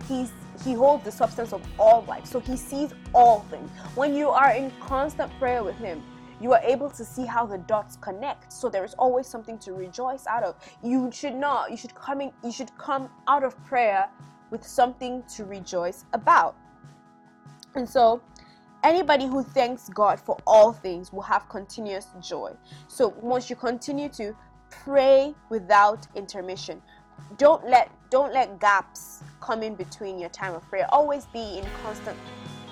He's 0.09 0.33
he 0.65 0.75
holds 0.75 1.05
the 1.05 1.13
substance 1.13 1.53
of 1.53 1.63
all 1.79 2.05
life. 2.07 2.27
So 2.27 2.39
he 2.41 2.57
sees 2.57 2.91
all 3.15 3.41
things. 3.51 3.71
When 3.95 4.15
you 4.15 4.29
are 4.29 4.53
in 4.53 4.71
constant 4.81 5.33
prayer 5.39 5.65
with 5.65 5.77
him, 5.77 6.03
you 6.41 6.53
are 6.53 6.61
able 6.63 6.91
to 6.91 7.05
see 7.05 7.25
how 7.25 7.47
the 7.47 7.59
dots 7.59 7.97
connect. 7.97 8.53
So 8.53 8.69
there 8.69 8.85
is 8.85 8.95
always 8.95 9.27
something 9.27 9.59
to 9.61 9.73
rejoice 9.73 10.27
out 10.27 10.43
of. 10.43 10.57
You 10.83 11.11
should 11.13 11.35
not, 11.35 11.71
you 11.71 11.77
should 11.77 11.95
come 11.95 12.21
in, 12.21 12.33
you 12.45 12.53
should 12.53 12.77
come 12.77 13.09
out 13.29 13.45
of 13.45 13.57
prayer 13.65 14.09
with 14.51 14.67
something 14.67 15.23
to 15.37 15.45
rejoice 15.45 16.05
about. 16.13 16.57
And 17.75 17.89
so 17.89 18.21
anybody 18.83 19.27
who 19.27 19.43
thanks 19.43 19.89
God 19.89 20.21
for 20.21 20.37
all 20.47 20.73
things 20.73 21.13
will 21.13 21.23
have 21.23 21.49
continuous 21.49 22.07
joy. 22.21 22.53
So 22.89 23.15
once 23.21 23.49
you 23.51 23.57
continue 23.57 24.09
to 24.11 24.35
pray 24.71 25.35
without 25.51 26.07
intermission, 26.15 26.83
don't 27.39 27.67
let 27.69 27.91
don't 28.11 28.33
let 28.33 28.61
gaps 28.61 29.23
come 29.41 29.63
in 29.63 29.75
between 29.75 30.19
your 30.19 30.29
time 30.31 30.55
of 30.55 30.69
prayer. 30.69 30.87
Always 30.91 31.27
be 31.27 31.59
in 31.59 31.67
constant 31.83 32.19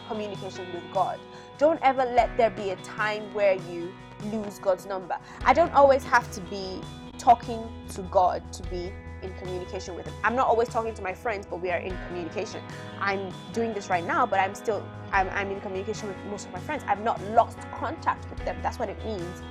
communication 0.09 0.67
with 0.75 0.83
God. 0.93 1.19
Don't 1.59 1.81
ever 1.83 2.05
let 2.05 2.37
there 2.37 2.51
be 2.51 2.71
a 2.71 2.77
time 2.77 3.33
where 3.33 3.55
you 3.71 3.93
lose 4.25 4.59
God's 4.59 4.87
number. 4.87 5.17
I 5.45 5.53
don't 5.53 5.73
always 5.73 6.05
have 6.05 6.31
to 6.33 6.41
be 6.43 6.81
talking 7.17 7.63
to 7.91 8.03
God 8.03 8.43
to 8.53 8.63
be 8.65 8.93
in 9.23 9.33
communication 9.35 9.95
with 9.95 10.07
him. 10.07 10.15
I'm 10.25 10.35
not 10.35 10.47
always 10.47 10.69
talking 10.69 10.95
to 10.95 11.03
my 11.03 11.15
friends, 11.15 11.47
but 11.49 11.61
we 11.61 11.71
are 11.71 11.79
in 11.79 11.97
communication. 12.09 12.63
I'm 13.01 13.33
doing 13.53 13.73
this 13.75 13.89
right 13.89 14.05
now, 14.05 14.27
but 14.27 14.41
I'm 14.41 14.55
still 14.55 14.87
I'm, 15.13 15.29
I'm 15.31 15.51
in 15.51 15.61
communication 15.61 16.09
with 16.09 16.17
most 16.31 16.47
of 16.47 16.53
my 16.53 16.61
friends. 16.61 16.85
I've 16.87 17.03
not 17.03 17.21
lost 17.31 17.59
contact 17.73 18.29
with 18.31 18.39
them. 18.45 18.59
That's 18.63 18.79
what 18.79 18.89
it 18.89 19.05
means 19.05 19.43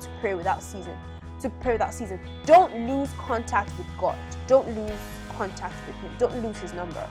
to 0.00 0.08
pray 0.20 0.34
without 0.34 0.62
season. 0.62 0.96
To 1.40 1.50
pray 1.50 1.72
without 1.72 1.92
season. 1.92 2.20
Don't 2.46 2.88
lose 2.88 3.10
contact 3.18 3.76
with 3.76 3.86
God. 3.98 4.16
Don't 4.46 4.68
lose 4.74 4.98
contact 5.30 5.74
with 5.86 5.96
him. 5.96 6.12
Don't 6.18 6.42
lose 6.42 6.58
his 6.58 6.72
number. 6.72 7.08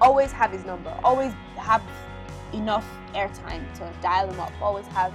Always 0.00 0.32
have 0.32 0.50
his 0.50 0.64
number. 0.64 0.94
Always 1.02 1.32
have 1.56 1.82
enough 2.52 2.86
airtime 3.14 3.72
to 3.78 3.92
dial 4.02 4.30
him 4.30 4.40
up. 4.40 4.52
Always 4.60 4.86
have 4.88 5.14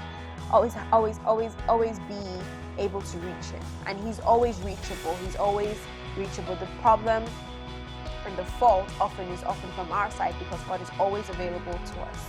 always 0.52 0.74
always 0.92 1.20
always 1.26 1.54
always 1.68 2.00
be 2.00 2.20
able 2.78 3.02
to 3.02 3.18
reach 3.20 3.46
him. 3.46 3.62
And 3.86 4.00
he's 4.00 4.20
always 4.20 4.60
reachable. 4.62 5.16
He's 5.18 5.36
always 5.36 5.78
The 6.20 6.68
problem 6.82 7.24
and 8.26 8.38
the 8.38 8.44
fault 8.44 8.90
often 9.00 9.26
is 9.30 9.42
often 9.44 9.72
from 9.72 9.90
our 9.90 10.12
side 10.12 10.36
because 10.38 10.60
God 10.64 10.82
is 10.82 10.90
always 11.00 11.30
available 11.30 11.72
to 11.72 12.02
us. 12.02 12.26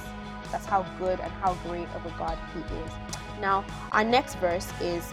That's 0.52 0.64
how 0.64 0.82
good 0.98 1.18
and 1.18 1.32
how 1.32 1.54
great 1.66 1.88
of 1.96 2.06
a 2.06 2.10
God 2.16 2.38
He 2.54 2.60
is. 2.60 2.92
Now, 3.40 3.64
our 3.90 4.04
next 4.04 4.36
verse 4.36 4.70
is 4.80 5.12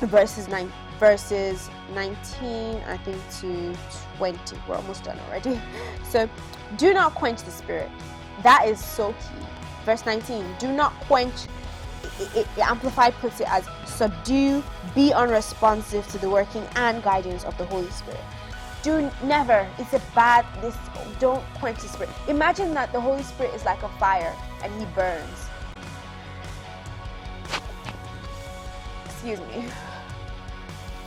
verses 0.00 0.48
nine, 0.48 0.72
verses 0.98 1.70
19, 1.94 2.82
I 2.82 2.96
think, 2.98 3.22
to 3.40 3.76
20. 4.16 4.56
We're 4.68 4.74
almost 4.74 5.04
done 5.04 5.18
already. 5.28 5.60
So, 6.08 6.30
do 6.78 6.94
not 6.94 7.14
quench 7.14 7.42
the 7.42 7.50
spirit. 7.50 7.90
That 8.42 8.66
is 8.66 8.82
so 8.82 9.12
key. 9.12 9.46
Verse 9.84 10.06
19, 10.06 10.44
do 10.58 10.72
not 10.72 10.92
quench. 11.00 11.34
It, 12.20 12.36
it, 12.36 12.48
it 12.56 12.58
amplified 12.58 13.12
puts 13.14 13.40
it 13.40 13.48
as 13.50 13.68
subdue, 13.86 14.62
be 14.94 15.12
unresponsive 15.12 16.06
to 16.08 16.18
the 16.18 16.28
working 16.28 16.64
and 16.76 17.02
guidance 17.02 17.44
of 17.44 17.56
the 17.58 17.64
Holy 17.66 17.90
Spirit. 17.90 18.20
Do 18.82 19.10
never, 19.24 19.68
it's 19.78 19.92
a 19.94 20.02
bad, 20.14 20.44
this, 20.60 20.76
don't 21.18 21.44
quench 21.54 21.80
the 21.80 21.88
Spirit. 21.88 22.10
Imagine 22.28 22.74
that 22.74 22.92
the 22.92 23.00
Holy 23.00 23.22
Spirit 23.22 23.54
is 23.54 23.64
like 23.64 23.82
a 23.82 23.88
fire 23.98 24.34
and 24.62 24.72
He 24.80 24.86
burns. 24.94 25.48
Excuse 29.06 29.40
me. 29.40 29.64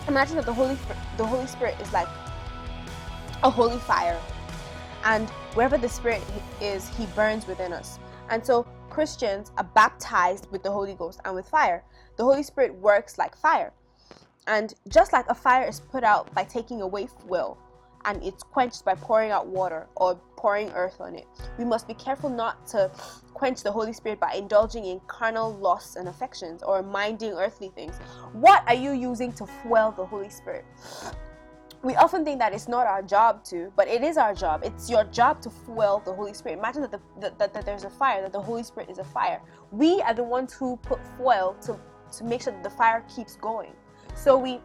Imagine 0.07 0.35
that 0.37 0.45
the 0.45 0.53
Holy, 0.53 0.77
the 1.17 1.25
Holy 1.25 1.47
Spirit 1.47 1.79
is 1.79 1.91
like 1.93 2.07
a 3.43 3.49
holy 3.49 3.77
fire 3.79 4.19
and 5.05 5.29
wherever 5.53 5.77
the 5.77 5.89
Spirit 5.89 6.21
is, 6.61 6.87
He 6.89 7.05
burns 7.07 7.47
within 7.47 7.73
us. 7.73 7.99
And 8.29 8.45
so 8.45 8.65
Christians 8.99 9.53
are 9.57 9.63
baptized 9.63 10.51
with 10.51 10.61
the 10.61 10.69
Holy 10.69 10.93
Ghost 10.93 11.21
and 11.23 11.33
with 11.33 11.47
fire 11.47 11.85
the 12.17 12.23
Holy 12.25 12.43
Spirit 12.43 12.75
works 12.75 13.17
like 13.17 13.33
fire. 13.33 13.71
And 14.45 14.73
just 14.89 15.13
like 15.13 15.25
a 15.29 15.33
fire 15.33 15.69
is 15.69 15.79
put 15.79 16.03
out 16.03 16.35
by 16.35 16.43
taking 16.43 16.81
away 16.81 17.07
fuel, 17.07 17.57
and 18.03 18.21
it's 18.21 18.43
quenched 18.43 18.83
by 18.83 18.95
pouring 18.95 19.31
out 19.31 19.47
water 19.47 19.87
or 19.95 20.19
pouring 20.35 20.69
earth 20.71 20.99
on 20.99 21.15
it, 21.15 21.25
we 21.57 21.63
must 21.63 21.87
be 21.87 21.93
careful 21.93 22.29
not 22.29 22.67
to 22.67 22.91
quench 23.33 23.63
the 23.63 23.71
Holy 23.71 23.93
Spirit 23.93 24.19
by 24.19 24.33
indulging 24.33 24.83
in 24.83 24.99
carnal 25.07 25.53
lusts 25.55 25.95
and 25.95 26.09
affections 26.09 26.61
or 26.61 26.83
minding 26.83 27.31
earthly 27.31 27.69
things. 27.69 27.95
What 28.33 28.67
are 28.67 28.75
you 28.75 28.91
using 28.91 29.31
to 29.31 29.47
fuel 29.61 29.91
the 29.91 30.05
Holy 30.05 30.29
Spirit? 30.29 30.65
We 31.81 31.95
often 31.95 32.25
think 32.25 32.39
that 32.39 32.53
it's 32.53 32.67
not 32.67 32.87
our 32.87 33.01
job 33.01 33.43
to, 33.45 33.71
but 33.75 33.87
it 33.87 34.03
is 34.03 34.17
our 34.17 34.33
job. 34.33 34.61
It's 34.63 34.89
your 34.89 35.05
job 35.05 35.41
to 35.41 35.49
fuel 35.49 36.01
the 36.03 36.13
Holy 36.13 36.33
Spirit. 36.33 36.59
Imagine 36.59 36.81
that, 36.81 36.91
the, 36.91 36.99
that, 37.37 37.53
that, 37.53 37.65
there's 37.65 37.85
a 37.85 37.89
fire, 37.89 38.21
that 38.21 38.33
the 38.33 38.41
Holy 38.41 38.63
Spirit 38.63 38.89
is 38.89 38.97
a 38.97 39.03
fire. 39.03 39.41
We 39.71 40.01
are 40.01 40.13
the 40.13 40.23
ones 40.23 40.53
who 40.53 40.77
put 40.77 40.99
fuel 41.15 41.55
to 41.61 41.79
to 42.17 42.23
make 42.23 42.41
sure 42.41 42.53
that 42.53 42.63
the 42.63 42.69
fire 42.69 43.05
keeps 43.13 43.35
going. 43.35 43.71
So 44.15 44.37
we, 44.37 44.59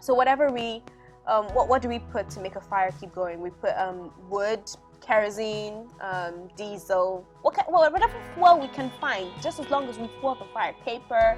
so 0.00 0.14
whatever 0.14 0.50
we, 0.50 0.82
um, 1.26 1.46
what 1.48 1.68
what 1.68 1.82
do 1.82 1.88
we 1.88 1.98
put 1.98 2.30
to 2.30 2.40
make 2.40 2.56
a 2.56 2.60
fire 2.60 2.90
keep 2.98 3.14
going? 3.14 3.40
We 3.40 3.50
put 3.50 3.74
um, 3.76 4.10
wood, 4.28 4.62
kerosene, 5.00 5.88
um, 6.00 6.48
diesel, 6.56 7.26
what 7.42 7.56
well, 7.70 7.90
whatever 7.90 8.14
fuel 8.34 8.58
we 8.58 8.68
can 8.68 8.90
find, 9.00 9.30
just 9.42 9.60
as 9.60 9.68
long 9.70 9.88
as 9.88 9.98
we 9.98 10.08
fuel 10.20 10.34
the 10.34 10.46
fire, 10.52 10.74
paper. 10.84 11.36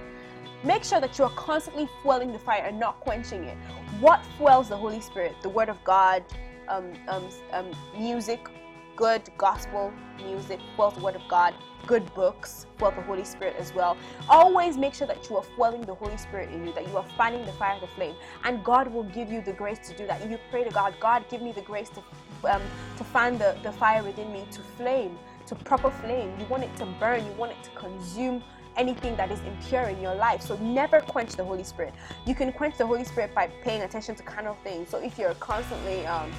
Make 0.65 0.85
sure 0.85 1.01
that 1.01 1.19
you 1.19 1.25
are 1.25 1.31
constantly 1.31 1.89
fueling 2.03 2.33
the 2.33 2.39
fire 2.39 2.63
and 2.63 2.81
not 2.81 2.99
quenching 3.01 3.45
it. 3.45 3.59
What 4.01 4.21
fuels 4.37 4.69
the 4.69 4.77
Holy 4.77 5.01
Spirit? 5.01 5.37
The 5.41 5.49
Word 5.49 5.71
of 5.71 5.83
God, 5.83 6.23
um, 6.69 6.93
um, 7.09 7.29
um, 7.53 7.71
music, 7.97 8.47
good 8.95 9.23
gospel 9.39 9.91
music, 10.19 10.61
fuels 10.75 10.95
the 10.95 11.01
Word 11.01 11.15
of 11.17 11.23
God, 11.29 11.55
good 11.87 12.13
books, 12.15 12.67
fuel 12.77 12.91
the 12.91 13.01
Holy 13.01 13.25
Spirit 13.25 13.57
as 13.59 13.75
well. 13.75 13.97
Always 14.29 14.77
make 14.77 14.93
sure 14.93 15.07
that 15.07 15.31
you 15.31 15.39
are 15.39 15.45
fueling 15.55 15.81
the 15.81 15.95
Holy 15.95 16.19
Spirit 16.19 16.51
in 16.51 16.67
you, 16.67 16.75
that 16.75 16.87
you 16.87 16.95
are 16.95 17.07
fanning 17.17 17.47
the 17.47 17.53
fire 17.53 17.81
the 17.81 17.87
flame, 17.87 18.15
and 18.45 18.63
God 18.63 18.93
will 18.93 19.05
give 19.05 19.33
you 19.33 19.41
the 19.41 19.55
grace 19.55 19.79
to 19.89 19.97
do 19.97 20.07
that. 20.07 20.29
You 20.29 20.39
pray 20.51 20.65
to 20.65 20.71
God, 20.71 20.95
God, 21.01 21.25
give 21.31 21.41
me 21.41 21.53
the 21.53 21.63
grace 21.63 21.89
to 21.91 22.03
um, 22.51 22.63
to 22.99 23.05
fan 23.05 23.39
the, 23.39 23.57
the 23.63 23.73
fire 23.73 24.03
within 24.03 24.31
me 24.31 24.47
to 24.53 24.61
flame, 24.77 25.19
to 25.47 25.55
proper 25.55 25.91
flame. 25.91 26.35
You 26.39 26.45
want 26.47 26.65
it 26.65 26.77
to 26.77 26.87
burn, 27.01 27.25
you 27.25 27.33
want 27.33 27.53
it 27.53 27.63
to 27.65 27.71
consume 27.71 28.43
anything 28.77 29.17
that 29.17 29.31
is 29.31 29.41
impure 29.41 29.85
in 29.85 30.01
your 30.01 30.15
life. 30.15 30.43
So 30.43 30.57
never 30.57 31.01
quench 31.01 31.37
the 31.37 31.45
Holy 31.45 31.65
Spirit. 31.65 31.95
You 32.27 32.35
can 32.35 32.53
quench 32.53 32.77
the 32.77 32.87
Holy 32.87 33.05
Spirit 33.05 33.35
by 33.35 33.49
paying 33.63 33.83
attention 33.83 34.15
to 34.17 34.23
carnal 34.23 34.55
things. 34.63 34.89
So 34.89 34.99
if 34.99 35.19
you're 35.19 35.35
constantly 35.35 36.07
um, 36.07 36.31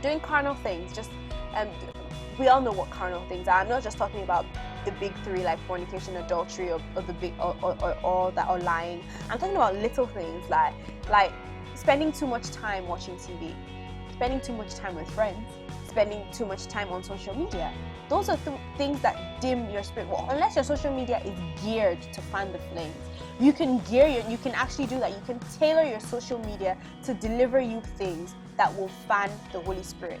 doing 0.00 0.20
carnal 0.20 0.54
things, 0.54 0.92
just 0.92 1.10
um, 1.54 1.68
we 2.38 2.48
all 2.48 2.60
know 2.60 2.72
what 2.72 2.90
carnal 2.90 3.22
things 3.28 3.48
are. 3.48 3.60
I'm 3.60 3.68
not 3.68 3.82
just 3.82 3.98
talking 3.98 4.22
about 4.22 4.46
the 4.84 4.92
big 4.92 5.14
three 5.22 5.44
like 5.44 5.58
fornication, 5.66 6.16
adultery, 6.16 6.70
or, 6.70 6.80
or 6.96 7.02
the 7.02 7.12
big 7.14 7.34
or, 7.38 7.56
or 8.02 8.32
that 8.32 8.48
or 8.48 8.58
lying. 8.58 9.04
I'm 9.30 9.38
talking 9.38 9.56
about 9.56 9.76
little 9.76 10.06
things 10.06 10.48
like 10.48 10.74
like 11.10 11.32
spending 11.74 12.12
too 12.12 12.26
much 12.26 12.50
time 12.50 12.86
watching 12.88 13.16
TV, 13.16 13.54
spending 14.12 14.40
too 14.40 14.52
much 14.54 14.74
time 14.74 14.94
with 14.94 15.08
friends, 15.10 15.46
spending 15.86 16.24
too 16.32 16.46
much 16.46 16.66
time 16.66 16.88
on 16.88 17.02
social 17.02 17.34
media. 17.36 17.72
Those 18.12 18.28
are 18.28 18.36
th- 18.44 18.60
things 18.76 19.00
that 19.00 19.40
dim 19.40 19.70
your 19.70 19.82
spirit. 19.82 20.06
Well, 20.06 20.26
unless 20.28 20.54
your 20.56 20.64
social 20.64 20.94
media 20.94 21.22
is 21.24 21.32
geared 21.64 22.02
to 22.12 22.20
fan 22.20 22.52
the 22.52 22.58
flames, 22.58 22.94
you 23.40 23.54
can 23.54 23.78
gear 23.90 24.06
your, 24.06 24.22
you 24.28 24.36
can 24.36 24.52
actually 24.52 24.84
do 24.84 25.00
that. 25.00 25.12
You 25.12 25.22
can 25.24 25.38
tailor 25.58 25.82
your 25.82 25.98
social 25.98 26.38
media 26.40 26.76
to 27.04 27.14
deliver 27.14 27.58
you 27.58 27.80
things 27.96 28.34
that 28.58 28.76
will 28.76 28.90
fan 29.08 29.30
the 29.50 29.60
Holy 29.60 29.82
Spirit. 29.82 30.20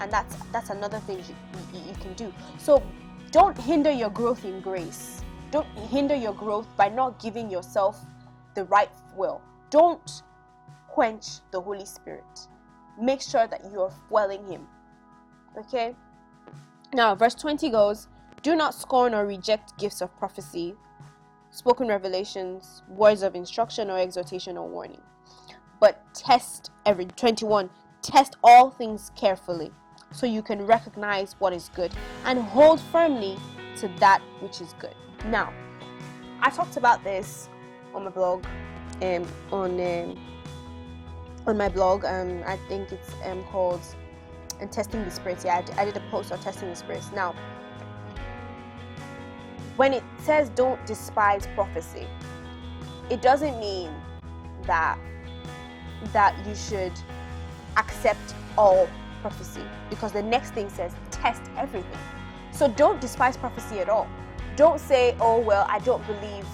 And 0.00 0.10
that's 0.10 0.34
that's 0.50 0.70
another 0.70 0.98
thing 1.06 1.18
you, 1.18 1.36
you, 1.72 1.86
you, 1.86 1.94
can 2.00 2.14
do. 2.14 2.34
So 2.58 2.82
don't 3.30 3.56
hinder 3.56 3.92
your 3.92 4.10
growth 4.10 4.44
in 4.44 4.60
grace. 4.60 5.22
Don't 5.52 5.68
hinder 5.88 6.16
your 6.16 6.34
growth 6.34 6.66
by 6.76 6.88
not 6.88 7.22
giving 7.22 7.48
yourself 7.48 7.96
the 8.56 8.64
right 8.64 8.90
will. 9.16 9.40
Don't 9.70 10.24
quench 10.88 11.26
the 11.52 11.60
holy 11.60 11.86
spirit. 11.86 12.48
Make 13.00 13.22
sure 13.22 13.46
that 13.46 13.62
you 13.70 13.82
are 13.82 13.92
fueling 14.08 14.44
him. 14.48 14.66
Okay 15.56 15.94
now 16.94 17.14
verse 17.14 17.34
20 17.34 17.70
goes 17.70 18.08
do 18.42 18.56
not 18.56 18.74
scorn 18.74 19.14
or 19.14 19.26
reject 19.26 19.76
gifts 19.78 20.00
of 20.00 20.16
prophecy 20.16 20.74
spoken 21.50 21.88
revelations 21.88 22.82
words 22.88 23.22
of 23.22 23.34
instruction 23.34 23.90
or 23.90 23.98
exhortation 23.98 24.56
or 24.56 24.68
warning 24.68 25.02
but 25.80 26.02
test 26.14 26.70
every 26.86 27.04
21 27.04 27.68
test 28.00 28.36
all 28.42 28.70
things 28.70 29.10
carefully 29.16 29.70
so 30.14 30.26
you 30.26 30.42
can 30.42 30.64
recognize 30.64 31.34
what 31.40 31.52
is 31.52 31.70
good 31.74 31.92
and 32.24 32.40
hold 32.40 32.80
firmly 32.80 33.36
to 33.76 33.88
that 33.98 34.22
which 34.40 34.60
is 34.60 34.74
good. 34.78 34.94
Now, 35.26 35.52
I 36.40 36.50
talked 36.50 36.76
about 36.76 37.02
this 37.02 37.48
on 37.94 38.04
my 38.04 38.10
blog, 38.10 38.44
um, 39.02 39.26
on 39.50 39.80
um, 39.80 40.18
on 41.46 41.56
my 41.56 41.68
blog. 41.68 42.04
Um, 42.04 42.42
I 42.46 42.56
think 42.68 42.92
it's 42.92 43.10
um, 43.24 43.42
called 43.44 43.82
"And 44.60 44.70
Testing 44.70 45.04
the 45.04 45.10
Spirits." 45.10 45.44
Yeah, 45.44 45.64
I, 45.76 45.84
did 45.84 45.96
a 45.96 46.02
post 46.10 46.32
on 46.32 46.38
testing 46.40 46.68
the 46.68 46.76
spirits. 46.76 47.10
Now, 47.12 47.34
when 49.76 49.92
it 49.92 50.02
says 50.18 50.48
"Don't 50.50 50.84
despise 50.86 51.46
prophecy," 51.54 52.06
it 53.10 53.22
doesn't 53.22 53.58
mean 53.58 53.90
that 54.66 54.98
that 56.12 56.34
you 56.46 56.54
should 56.54 56.92
accept 57.76 58.34
all 58.56 58.88
prophecy 59.20 59.62
because 59.88 60.12
the 60.12 60.22
next 60.22 60.50
thing 60.50 60.68
says 60.68 60.92
test 61.10 61.42
everything. 61.56 61.98
So 62.52 62.68
don't 62.68 63.00
despise 63.00 63.36
prophecy 63.36 63.80
at 63.80 63.88
all. 63.88 64.06
Don't 64.56 64.78
say, 64.78 65.16
oh, 65.20 65.40
well, 65.40 65.66
I 65.68 65.80
don't 65.80 66.06
believe 66.06 66.46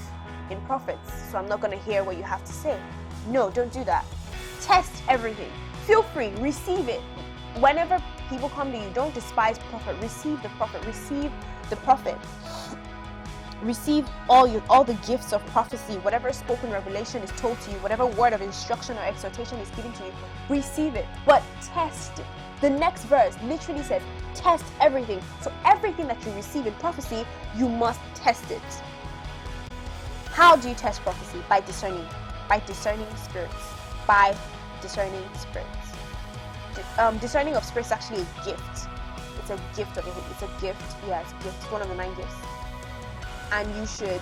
in 0.48 0.60
prophets, 0.62 1.12
so 1.30 1.36
I'm 1.38 1.48
not 1.48 1.60
going 1.60 1.76
to 1.76 1.84
hear 1.84 2.02
what 2.04 2.16
you 2.16 2.22
have 2.22 2.44
to 2.44 2.52
say. 2.52 2.78
No, 3.28 3.50
don't 3.50 3.72
do 3.72 3.84
that. 3.84 4.04
Test 4.62 4.90
everything. 5.08 5.50
Feel 5.86 6.02
free, 6.02 6.30
receive 6.38 6.88
it. 6.88 7.02
Whenever 7.58 8.02
people 8.28 8.48
come 8.50 8.72
to 8.72 8.78
you, 8.78 8.90
don't 8.94 9.12
despise 9.14 9.58
prophet. 9.58 9.96
Receive 10.00 10.42
the 10.42 10.48
prophet. 10.50 10.84
Receive 10.86 11.32
the 11.68 11.76
prophet. 11.76 12.16
Receive 13.62 14.08
all 14.28 14.46
your 14.46 14.62
all 14.70 14.84
the 14.84 14.94
gifts 15.06 15.34
of 15.34 15.44
prophecy, 15.46 15.94
whatever 15.98 16.32
spoken 16.32 16.70
revelation 16.70 17.22
is 17.22 17.30
told 17.32 17.60
to 17.60 17.70
you, 17.70 17.76
whatever 17.78 18.06
word 18.06 18.32
of 18.32 18.40
instruction 18.40 18.96
or 18.96 19.02
exhortation 19.02 19.58
is 19.58 19.68
given 19.70 19.92
to 19.94 20.04
you, 20.06 20.12
receive 20.48 20.94
it. 20.94 21.06
But 21.26 21.42
test 21.62 22.18
it. 22.18 22.24
The 22.62 22.70
next 22.70 23.04
verse 23.04 23.34
literally 23.44 23.82
says, 23.82 24.02
test 24.34 24.64
everything. 24.80 25.20
So 25.42 25.52
everything 25.64 26.06
that 26.08 26.24
you 26.24 26.32
receive 26.32 26.66
in 26.66 26.74
prophecy, 26.74 27.26
you 27.56 27.68
must 27.68 28.00
test 28.14 28.50
it. 28.50 28.62
How 30.26 30.56
do 30.56 30.68
you 30.68 30.74
test 30.74 31.02
prophecy? 31.02 31.42
By 31.48 31.60
discerning. 31.60 32.06
By 32.48 32.60
discerning 32.60 33.06
spirits. 33.16 33.54
By 34.06 34.36
discerning 34.80 35.24
spirits. 35.34 35.79
Um, 36.98 37.18
discerning 37.18 37.56
of 37.56 37.64
spirits 37.64 37.88
is 37.88 37.92
actually 37.92 38.20
a 38.22 38.44
gift. 38.44 38.88
It's 39.38 39.50
a 39.50 39.60
gift 39.76 39.96
of 39.96 40.06
it. 40.06 40.14
It's 40.30 40.42
a 40.42 40.60
gift. 40.60 40.96
Yeah, 41.06 41.20
it's 41.20 41.32
a 41.32 41.44
gift. 41.44 41.56
It's 41.62 41.72
one 41.72 41.82
of 41.82 41.88
the 41.88 41.94
nine 41.94 42.14
gifts. 42.14 42.34
And 43.52 43.68
you 43.76 43.86
should 43.86 44.20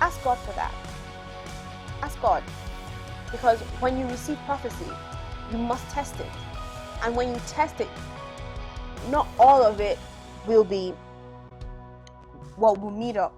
ask 0.00 0.22
God 0.24 0.38
for 0.38 0.52
that. 0.52 0.72
Ask 2.02 2.20
God. 2.20 2.42
Because 3.30 3.60
when 3.80 3.98
you 3.98 4.06
receive 4.06 4.38
prophecy, 4.46 4.86
you 5.52 5.58
must 5.58 5.88
test 5.90 6.18
it. 6.20 6.30
And 7.02 7.14
when 7.16 7.34
you 7.34 7.40
test 7.46 7.80
it, 7.80 7.88
not 9.10 9.28
all 9.38 9.62
of 9.62 9.80
it 9.80 9.98
will 10.46 10.64
be 10.64 10.94
what 12.56 12.80
will 12.80 12.90
meet 12.90 13.16
up 13.16 13.34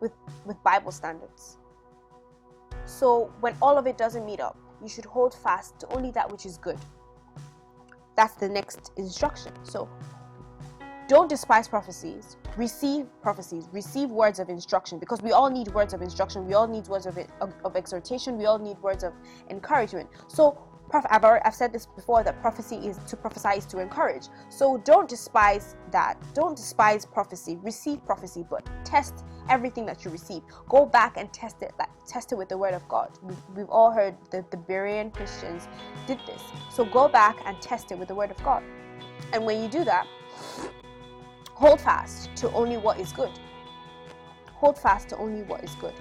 with 0.00 0.12
with 0.46 0.62
Bible 0.62 0.92
standards. 0.92 1.58
So 2.84 3.30
when 3.40 3.54
all 3.60 3.76
of 3.76 3.86
it 3.86 3.98
doesn't 3.98 4.24
meet 4.24 4.40
up, 4.40 4.56
you 4.82 4.88
should 4.88 5.04
hold 5.04 5.34
fast 5.34 5.78
to 5.80 5.88
only 5.92 6.10
that 6.12 6.30
which 6.30 6.46
is 6.46 6.58
good. 6.58 6.78
That's 8.16 8.34
the 8.34 8.48
next 8.48 8.92
instruction. 8.96 9.52
So 9.62 9.88
don't 11.08 11.28
despise 11.28 11.68
prophecies. 11.68 12.36
Receive 12.56 13.06
prophecies. 13.22 13.68
Receive 13.72 14.10
words 14.10 14.38
of 14.38 14.50
instruction 14.50 14.98
because 14.98 15.22
we 15.22 15.32
all 15.32 15.48
need 15.48 15.68
words 15.68 15.94
of 15.94 16.02
instruction. 16.02 16.46
We 16.46 16.54
all 16.54 16.68
need 16.68 16.86
words 16.88 17.06
of, 17.06 17.18
of, 17.40 17.54
of 17.64 17.76
exhortation. 17.76 18.36
We 18.36 18.46
all 18.46 18.58
need 18.58 18.76
words 18.78 19.04
of 19.04 19.14
encouragement. 19.48 20.10
So 20.26 20.67
I've, 20.92 21.24
I've 21.24 21.54
said 21.54 21.72
this 21.72 21.86
before 21.86 22.22
that 22.24 22.40
prophecy 22.40 22.76
is 22.76 22.98
to 23.08 23.16
prophesy 23.16 23.58
is 23.58 23.66
to 23.66 23.78
encourage. 23.78 24.28
So 24.48 24.78
don't 24.78 25.08
despise 25.08 25.76
that. 25.90 26.16
Don't 26.34 26.56
despise 26.56 27.04
prophecy. 27.04 27.56
Receive 27.56 28.04
prophecy, 28.04 28.44
but 28.48 28.68
test 28.84 29.24
everything 29.48 29.84
that 29.86 30.04
you 30.04 30.10
receive. 30.10 30.42
Go 30.68 30.86
back 30.86 31.16
and 31.16 31.32
test 31.32 31.62
it. 31.62 31.72
Like 31.78 31.90
test 32.06 32.32
it 32.32 32.36
with 32.36 32.48
the 32.48 32.56
word 32.56 32.74
of 32.74 32.86
God. 32.88 33.10
We've, 33.22 33.36
we've 33.54 33.70
all 33.70 33.90
heard 33.90 34.16
that 34.30 34.50
the 34.50 34.56
Berean 34.56 35.12
Christians 35.12 35.68
did 36.06 36.18
this. 36.26 36.42
So 36.70 36.84
go 36.84 37.08
back 37.08 37.38
and 37.44 37.60
test 37.60 37.92
it 37.92 37.98
with 37.98 38.08
the 38.08 38.14
word 38.14 38.30
of 38.30 38.42
God. 38.42 38.62
And 39.32 39.44
when 39.44 39.62
you 39.62 39.68
do 39.68 39.84
that, 39.84 40.06
hold 41.52 41.80
fast 41.80 42.34
to 42.36 42.50
only 42.52 42.78
what 42.78 42.98
is 42.98 43.12
good. 43.12 43.32
Hold 44.54 44.78
fast 44.78 45.08
to 45.10 45.16
only 45.18 45.42
what 45.42 45.62
is 45.62 45.74
good. 45.74 45.94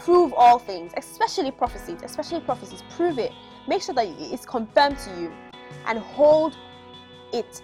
Prove 0.00 0.34
all 0.36 0.58
things, 0.58 0.92
especially 0.98 1.50
prophecies, 1.50 2.00
especially 2.02 2.40
prophecies. 2.40 2.82
Prove 2.90 3.18
it 3.18 3.32
make 3.66 3.82
sure 3.82 3.94
that 3.94 4.06
it's 4.06 4.46
confirmed 4.46 4.98
to 4.98 5.20
you 5.20 5.32
and 5.86 5.98
hold 5.98 6.56
it 7.32 7.62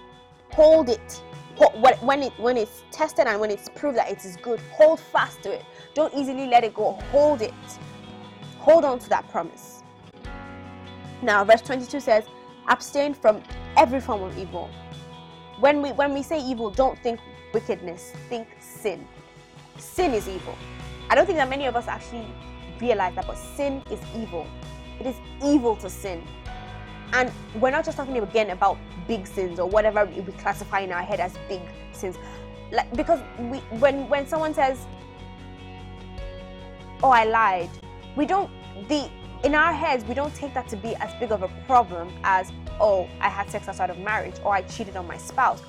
hold 0.52 0.88
it. 0.88 1.22
When 2.00 2.22
it 2.22 2.32
when 2.38 2.56
it's 2.56 2.84
tested 2.90 3.26
and 3.26 3.38
when 3.38 3.50
it's 3.50 3.68
proved 3.68 3.98
that 3.98 4.10
it 4.10 4.24
is 4.24 4.36
good 4.36 4.60
hold 4.72 4.98
fast 4.98 5.42
to 5.42 5.52
it. 5.52 5.64
Don't 5.94 6.14
easily 6.14 6.46
let 6.46 6.64
it 6.64 6.74
go. 6.74 6.92
Hold 7.12 7.42
it. 7.42 7.52
Hold 8.58 8.84
on 8.84 8.98
to 9.00 9.08
that 9.10 9.28
promise. 9.30 9.82
Now 11.22 11.44
verse 11.44 11.60
22 11.60 12.00
says 12.00 12.24
abstain 12.68 13.12
from 13.12 13.42
every 13.76 14.00
form 14.00 14.22
of 14.22 14.38
evil. 14.38 14.70
When 15.58 15.82
we 15.82 15.90
when 15.90 16.14
we 16.14 16.22
say 16.22 16.42
evil 16.42 16.70
don't 16.70 16.98
think 17.02 17.20
wickedness. 17.52 18.12
Think 18.30 18.48
sin. 18.60 19.06
Sin 19.76 20.14
is 20.14 20.28
evil. 20.28 20.56
I 21.10 21.14
don't 21.14 21.26
think 21.26 21.38
that 21.38 21.50
many 21.50 21.66
of 21.66 21.76
us 21.76 21.88
actually 21.88 22.26
realize 22.80 23.14
that 23.16 23.26
but 23.26 23.36
sin 23.36 23.82
is 23.90 24.00
evil 24.16 24.46
it 25.00 25.06
is 25.06 25.16
evil 25.42 25.74
to 25.76 25.90
sin. 25.90 26.22
And 27.12 27.32
we're 27.56 27.70
not 27.70 27.84
just 27.84 27.96
talking 27.96 28.16
again 28.18 28.50
about 28.50 28.78
big 29.08 29.26
sins 29.26 29.58
or 29.58 29.68
whatever 29.68 30.04
we 30.04 30.32
classify 30.34 30.80
in 30.80 30.92
our 30.92 31.02
head 31.02 31.18
as 31.18 31.34
big 31.48 31.62
sins. 31.92 32.16
Like 32.70 32.94
because 32.94 33.20
we 33.38 33.58
when 33.80 34.08
when 34.08 34.26
someone 34.26 34.54
says, 34.54 34.86
Oh, 37.02 37.10
I 37.10 37.24
lied, 37.24 37.70
we 38.14 38.26
don't 38.26 38.50
the 38.88 39.10
in 39.42 39.54
our 39.54 39.72
heads 39.72 40.04
we 40.04 40.14
don't 40.14 40.34
take 40.34 40.52
that 40.52 40.68
to 40.68 40.76
be 40.76 40.94
as 40.96 41.12
big 41.18 41.32
of 41.32 41.42
a 41.42 41.48
problem 41.66 42.12
as 42.22 42.52
oh 42.78 43.08
I 43.20 43.28
had 43.28 43.50
sex 43.50 43.68
outside 43.68 43.90
of 43.90 43.98
marriage 43.98 44.36
or 44.44 44.52
I 44.54 44.62
cheated 44.62 44.96
on 44.96 45.06
my 45.06 45.16
spouse. 45.16 45.62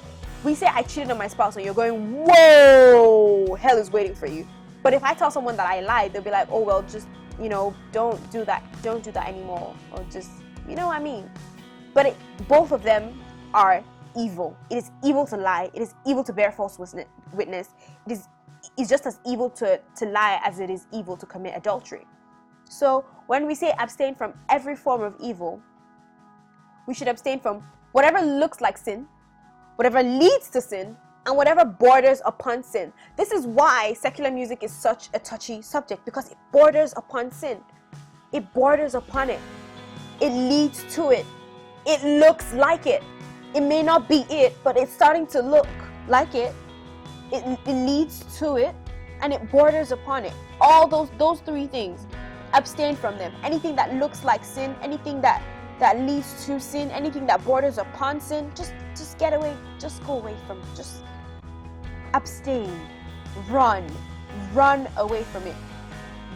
We 0.44 0.56
say 0.56 0.68
I 0.68 0.84
cheated 0.84 1.10
on 1.10 1.18
my 1.18 1.28
spouse 1.28 1.56
and 1.56 1.64
you're 1.64 1.74
going, 1.74 2.26
Whoa, 2.26 3.56
hell 3.56 3.78
is 3.78 3.92
waiting 3.92 4.14
for 4.14 4.28
you. 4.28 4.48
But 4.84 4.94
if 4.94 5.04
I 5.04 5.14
tell 5.14 5.32
someone 5.32 5.56
that 5.58 5.68
I 5.68 5.80
lied, 5.82 6.14
they'll 6.14 6.22
be 6.22 6.32
like, 6.32 6.50
Oh 6.52 6.60
well 6.60 6.84
just 6.84 7.08
you 7.42 7.50
know, 7.50 7.74
don't 7.92 8.20
do 8.32 8.46
that, 8.46 8.64
don't 8.82 9.04
do 9.04 9.12
that 9.12 9.28
anymore, 9.28 9.76
or 9.92 10.06
just, 10.12 10.32
you 10.70 10.76
know 10.76 10.88
what 10.88 11.00
I 11.00 11.04
mean? 11.04 11.30
But 11.94 12.06
it, 12.08 12.18
both 12.48 12.72
of 12.72 12.84
them 12.84 13.22
are 13.54 13.84
evil. 14.18 14.56
It 14.70 14.78
is 14.78 14.92
evil 15.04 15.26
to 15.28 15.38
lie. 15.38 15.70
It 15.74 15.82
is 15.82 15.96
evil 16.06 16.24
to 16.24 16.34
bear 16.34 16.52
false 16.52 16.78
witness. 17.34 17.70
It 18.06 18.12
is 18.12 18.28
it's 18.78 18.90
just 18.90 19.06
as 19.06 19.20
evil 19.26 19.50
to, 19.50 19.80
to 19.98 20.06
lie 20.06 20.40
as 20.44 20.60
it 20.60 20.70
is 20.70 20.86
evil 20.92 21.18
to 21.18 21.26
commit 21.26 21.54
adultery. 21.56 22.06
So 22.70 23.06
when 23.28 23.48
we 23.48 23.56
say 23.56 23.74
abstain 23.80 24.16
from 24.16 24.34
every 24.50 24.76
form 24.76 25.02
of 25.02 25.16
evil, 25.20 25.62
we 26.88 26.94
should 26.94 27.08
abstain 27.08 27.40
from 27.40 27.64
whatever 27.92 28.22
looks 28.22 28.62
like 28.62 28.78
sin, 28.78 29.08
whatever 29.76 30.04
leads 30.04 30.50
to 30.52 30.62
sin, 30.62 30.96
and 31.26 31.38
whatever 31.38 31.64
borders 31.66 32.22
upon 32.26 32.64
sin. 32.64 32.92
This 33.16 33.32
is 33.32 33.46
why 33.46 33.94
secular 33.94 34.32
music 34.32 34.64
is 34.64 34.72
such 34.72 35.10
a 35.14 35.20
touchy 35.20 35.62
subject 35.62 36.04
because 36.06 36.32
it 36.32 36.38
borders 36.52 36.94
upon 36.98 37.32
sin. 37.32 37.60
It 38.32 38.52
borders 38.54 38.96
upon 38.96 39.30
it. 39.30 39.40
It 40.20 40.32
leads 40.32 40.84
to 40.96 41.10
it. 41.10 41.26
It 41.86 42.04
looks 42.20 42.54
like 42.54 42.88
it. 42.88 43.04
It 43.54 43.62
may 43.62 43.84
not 43.84 44.08
be 44.08 44.26
it, 44.30 44.56
but 44.64 44.78
it's 44.78 44.94
starting 44.94 45.28
to 45.28 45.42
look 45.42 45.68
like 46.08 46.34
it. 46.36 46.54
It, 47.32 47.60
it 47.66 47.74
leads 47.74 48.40
to 48.40 48.56
it 48.56 48.76
and 49.22 49.34
it 49.34 49.52
borders 49.52 49.92
upon 49.92 50.26
it. 50.26 50.34
All 50.60 50.88
those 50.88 51.10
those 51.18 51.40
three 51.42 51.68
things. 51.68 52.08
Abstain 52.54 52.96
from 52.96 53.18
them. 53.18 53.32
Anything 53.44 53.76
that 53.76 53.94
looks 53.96 54.24
like 54.24 54.44
sin, 54.44 54.76
anything 54.82 55.22
that 55.22 55.42
that 55.80 56.00
leads 56.00 56.46
to 56.46 56.60
sin, 56.60 56.92
anything 56.92 57.26
that 57.28 57.44
borders 57.44 57.78
upon 57.78 58.20
sin, 58.20 58.52
just 58.56 58.74
just 58.96 59.18
get 59.18 59.34
away, 59.34 59.56
just 59.80 60.06
go 60.06 60.14
away 60.20 60.36
from 60.48 60.62
just 60.76 61.04
abstain, 62.14 62.72
run, 63.50 63.86
run 64.54 64.88
away 64.98 65.24
from 65.24 65.44
it. 65.48 65.56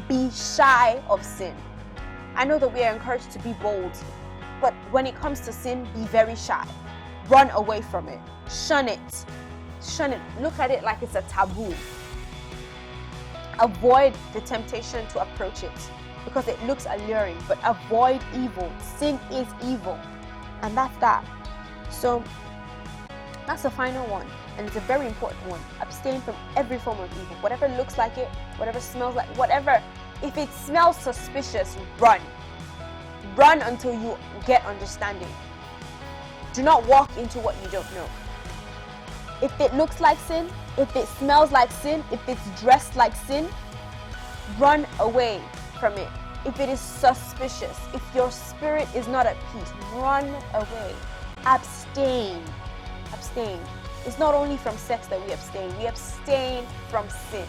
Be 0.08 0.30
shy 0.32 1.02
of 1.10 1.24
sin. 1.24 1.56
I 2.36 2.46
know 2.46 2.60
that 2.60 2.74
we 2.74 2.84
are 2.84 2.94
encouraged 2.94 3.32
to 3.32 3.40
be 3.40 3.54
bold, 3.54 3.92
but 4.62 4.74
when 4.92 5.06
it 5.06 5.16
comes 5.16 5.42
to 5.42 5.52
sin, 5.52 5.88
be 5.94 6.02
very 6.06 6.36
shy. 6.36 6.68
Run 7.28 7.50
away 7.52 7.82
from 7.82 8.08
it. 8.08 8.20
Shun 8.50 8.88
it. 8.88 9.26
Shun 9.82 10.14
it. 10.14 10.22
Look 10.42 10.60
at 10.60 10.72
it 10.72 10.84
like 10.84 11.02
it's 11.02 11.16
a 11.16 11.22
taboo. 11.24 11.74
Avoid 13.60 14.14
the 14.34 14.42
temptation 14.42 15.08
to 15.08 15.22
approach 15.22 15.64
it 15.64 15.72
because 16.26 16.48
it 16.48 16.62
looks 16.66 16.88
alluring, 16.90 17.38
but 17.48 17.58
avoid 17.64 18.22
evil. 18.36 18.72
Sin 18.98 19.20
is 19.32 19.48
evil. 19.64 19.98
And 20.62 20.76
that's 20.76 20.96
that. 20.98 21.26
So 21.90 22.24
that's 23.46 23.64
the 23.64 23.70
final 23.70 24.06
one 24.08 24.28
and 24.58 24.68
it's 24.68 24.76
a 24.76 24.82
very 24.82 25.08
important 25.08 25.42
one. 25.48 25.60
Abstain 25.82 26.22
from 26.22 26.36
every 26.56 26.78
form 26.78 27.00
of 27.00 27.12
evil. 27.12 27.36
Whatever 27.42 27.68
looks 27.70 27.98
like 27.98 28.18
it, 28.18 28.28
whatever 28.58 28.80
smells 28.80 29.16
like, 29.16 29.28
whatever. 29.38 29.82
If 30.24 30.38
it 30.38 30.52
smells 30.52 30.98
suspicious, 30.98 31.78
run. 32.00 32.22
Run 33.36 33.62
until 33.62 33.94
you 33.94 34.18
get 34.46 34.66
understanding. 34.66 35.28
Do 36.54 36.64
not 36.64 36.86
walk 36.88 37.16
into 37.18 37.40
what 37.40 37.56
you 37.62 37.70
don't 37.70 37.92
know. 37.94 38.08
If 39.42 39.60
it 39.60 39.74
looks 39.74 40.00
like 40.00 40.18
sin, 40.20 40.50
if 40.78 40.96
it 40.96 41.08
smells 41.08 41.52
like 41.52 41.70
sin, 41.70 42.04
if 42.12 42.28
it's 42.30 42.62
dressed 42.62 42.96
like 42.96 43.16
sin, 43.16 43.50
run 44.58 44.88
away 45.00 45.42
from 45.80 45.94
it. 45.94 46.08
If 46.46 46.60
it 46.60 46.70
is 46.70 46.80
suspicious, 46.80 47.78
if 47.94 48.02
your 48.14 48.32
spirit 48.32 48.88
is 48.96 49.08
not 49.08 49.26
at 49.26 49.36
peace, 49.52 49.72
run 49.96 50.26
away. 50.54 50.96
Abstain. 51.46 52.42
Abstain. 53.14 53.60
It's 54.06 54.20
not 54.20 54.36
only 54.36 54.58
from 54.58 54.78
sex 54.78 55.08
that 55.08 55.26
we 55.26 55.34
abstain, 55.34 55.78
we 55.80 55.88
abstain 55.88 56.66
from 56.90 57.08
sin. 57.32 57.48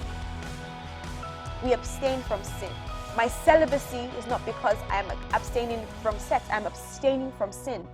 We 1.64 1.73
abstain 1.73 2.21
from 2.23 2.42
sin. 2.45 2.71
My 3.16 3.29
celibacy 3.29 4.11
is 4.19 4.27
not 4.27 4.45
because 4.47 4.77
I 4.90 5.01
am 5.01 5.11
abstaining 5.33 5.87
from 6.03 6.19
sex, 6.19 6.47
I'm 6.53 6.66
abstaining 6.66 7.33
from 7.38 7.53
sin. 7.53 7.87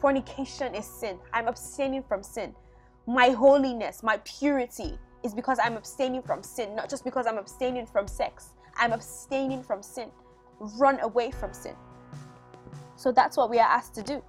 Fornication 0.00 0.74
is 0.74 0.86
sin. 0.86 1.18
I'm 1.32 1.48
abstaining 1.48 2.02
from 2.02 2.22
sin. 2.22 2.54
my 3.06 3.30
holiness, 3.30 4.02
my 4.02 4.18
purity 4.24 4.98
is 5.24 5.34
because 5.34 5.58
I'm 5.62 5.76
abstaining 5.76 6.22
from 6.22 6.42
sin, 6.42 6.74
not 6.76 6.90
just 6.90 7.04
because 7.04 7.26
I'm 7.26 7.38
abstaining 7.38 7.86
from 7.86 8.08
sex. 8.08 8.54
I'm 8.76 8.92
abstaining 8.92 9.62
from 9.62 9.82
sin. 9.82 10.10
Run 10.60 11.00
away 11.00 11.30
from 11.30 11.52
sin. 11.52 11.74
So 12.96 13.12
that's 13.12 13.36
what 13.36 13.50
we 13.50 13.58
are 13.58 13.68
asked 13.68 13.94
to 13.96 14.02
do. 14.02 14.22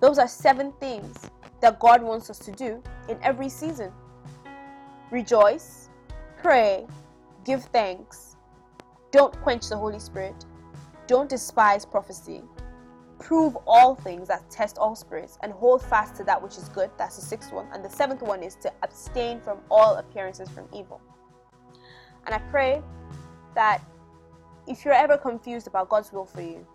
Those 0.00 0.18
are 0.18 0.28
seven 0.28 0.72
things 0.80 1.30
that 1.60 1.78
God 1.78 2.02
wants 2.02 2.30
us 2.30 2.38
to 2.40 2.52
do 2.52 2.82
in 3.08 3.18
every 3.22 3.48
season 3.48 3.92
rejoice, 5.10 5.90
pray, 6.40 6.86
give 7.44 7.64
thanks, 7.66 8.36
don't 9.10 9.38
quench 9.42 9.68
the 9.68 9.76
Holy 9.76 9.98
Spirit, 9.98 10.44
don't 11.06 11.28
despise 11.28 11.84
prophecy, 11.84 12.42
prove 13.18 13.56
all 13.66 13.94
things 13.94 14.28
that 14.28 14.48
test 14.50 14.78
all 14.78 14.94
spirits, 14.94 15.38
and 15.42 15.52
hold 15.52 15.82
fast 15.82 16.14
to 16.16 16.24
that 16.24 16.40
which 16.40 16.56
is 16.56 16.68
good. 16.68 16.90
That's 16.96 17.16
the 17.16 17.22
sixth 17.22 17.52
one. 17.52 17.66
And 17.72 17.84
the 17.84 17.90
seventh 17.90 18.22
one 18.22 18.42
is 18.42 18.54
to 18.56 18.72
abstain 18.82 19.40
from 19.40 19.58
all 19.70 19.96
appearances 19.96 20.48
from 20.48 20.68
evil. 20.72 21.00
And 22.26 22.34
I 22.34 22.38
pray 22.50 22.82
that 23.54 23.82
if 24.66 24.84
you're 24.84 24.94
ever 24.94 25.18
confused 25.18 25.66
about 25.66 25.88
God's 25.88 26.12
will 26.12 26.24
for 26.24 26.42
you, 26.42 26.66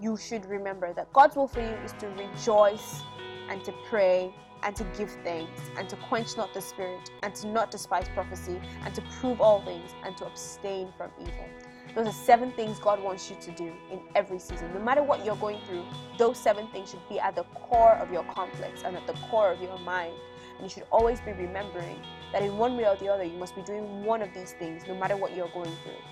you 0.00 0.16
should 0.16 0.46
remember 0.46 0.92
that 0.94 1.12
God's 1.12 1.36
will 1.36 1.46
for 1.46 1.60
you 1.60 1.76
is 1.84 1.92
to 1.98 2.08
rejoice 2.08 3.02
and 3.48 3.64
to 3.64 3.72
pray 3.88 4.34
and 4.62 4.74
to 4.76 4.84
give 4.96 5.10
thanks 5.22 5.60
and 5.76 5.88
to 5.88 5.96
quench 5.96 6.36
not 6.36 6.52
the 6.54 6.60
spirit 6.60 7.10
and 7.22 7.34
to 7.34 7.46
not 7.46 7.70
despise 7.70 8.08
prophecy 8.14 8.60
and 8.84 8.94
to 8.94 9.02
prove 9.20 9.40
all 9.40 9.62
things 9.62 9.90
and 10.04 10.16
to 10.16 10.26
abstain 10.26 10.92
from 10.96 11.10
evil. 11.20 11.46
Those 11.94 12.08
are 12.08 12.12
seven 12.12 12.50
things 12.52 12.78
God 12.80 13.00
wants 13.00 13.30
you 13.30 13.36
to 13.40 13.50
do 13.52 13.72
in 13.92 14.00
every 14.16 14.40
season. 14.40 14.72
No 14.74 14.80
matter 14.80 15.02
what 15.02 15.24
you're 15.24 15.36
going 15.36 15.60
through, 15.66 15.84
those 16.18 16.38
seven 16.38 16.66
things 16.68 16.90
should 16.90 17.08
be 17.08 17.20
at 17.20 17.36
the 17.36 17.44
core 17.54 17.92
of 17.94 18.10
your 18.10 18.24
conflicts 18.24 18.82
and 18.82 18.96
at 18.96 19.06
the 19.06 19.12
core 19.30 19.52
of 19.52 19.60
your 19.60 19.78
mind. 19.78 20.12
And 20.56 20.62
you 20.62 20.68
should 20.68 20.86
always 20.90 21.20
be 21.20 21.32
remembering 21.32 22.00
that 22.32 22.42
in 22.42 22.58
one 22.58 22.76
way 22.76 22.86
or 22.86 22.96
the 22.96 23.08
other, 23.08 23.22
you 23.22 23.38
must 23.38 23.54
be 23.54 23.62
doing 23.62 24.04
one 24.04 24.22
of 24.22 24.34
these 24.34 24.52
things 24.52 24.82
no 24.88 24.94
matter 24.94 25.16
what 25.16 25.36
you're 25.36 25.48
going 25.48 25.70
through. 25.84 26.02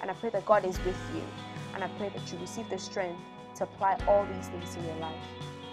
And 0.00 0.10
I 0.10 0.14
pray 0.14 0.30
that 0.30 0.44
God 0.44 0.64
is 0.64 0.76
with 0.84 0.98
you. 1.14 1.22
And 1.74 1.84
I 1.84 1.88
pray 1.98 2.08
that 2.08 2.32
you 2.32 2.38
receive 2.38 2.68
the 2.68 2.78
strength 2.78 3.20
to 3.56 3.64
apply 3.64 3.98
all 4.08 4.26
these 4.26 4.48
things 4.48 4.74
in 4.76 4.84
your 4.84 4.96
life. 4.96 5.14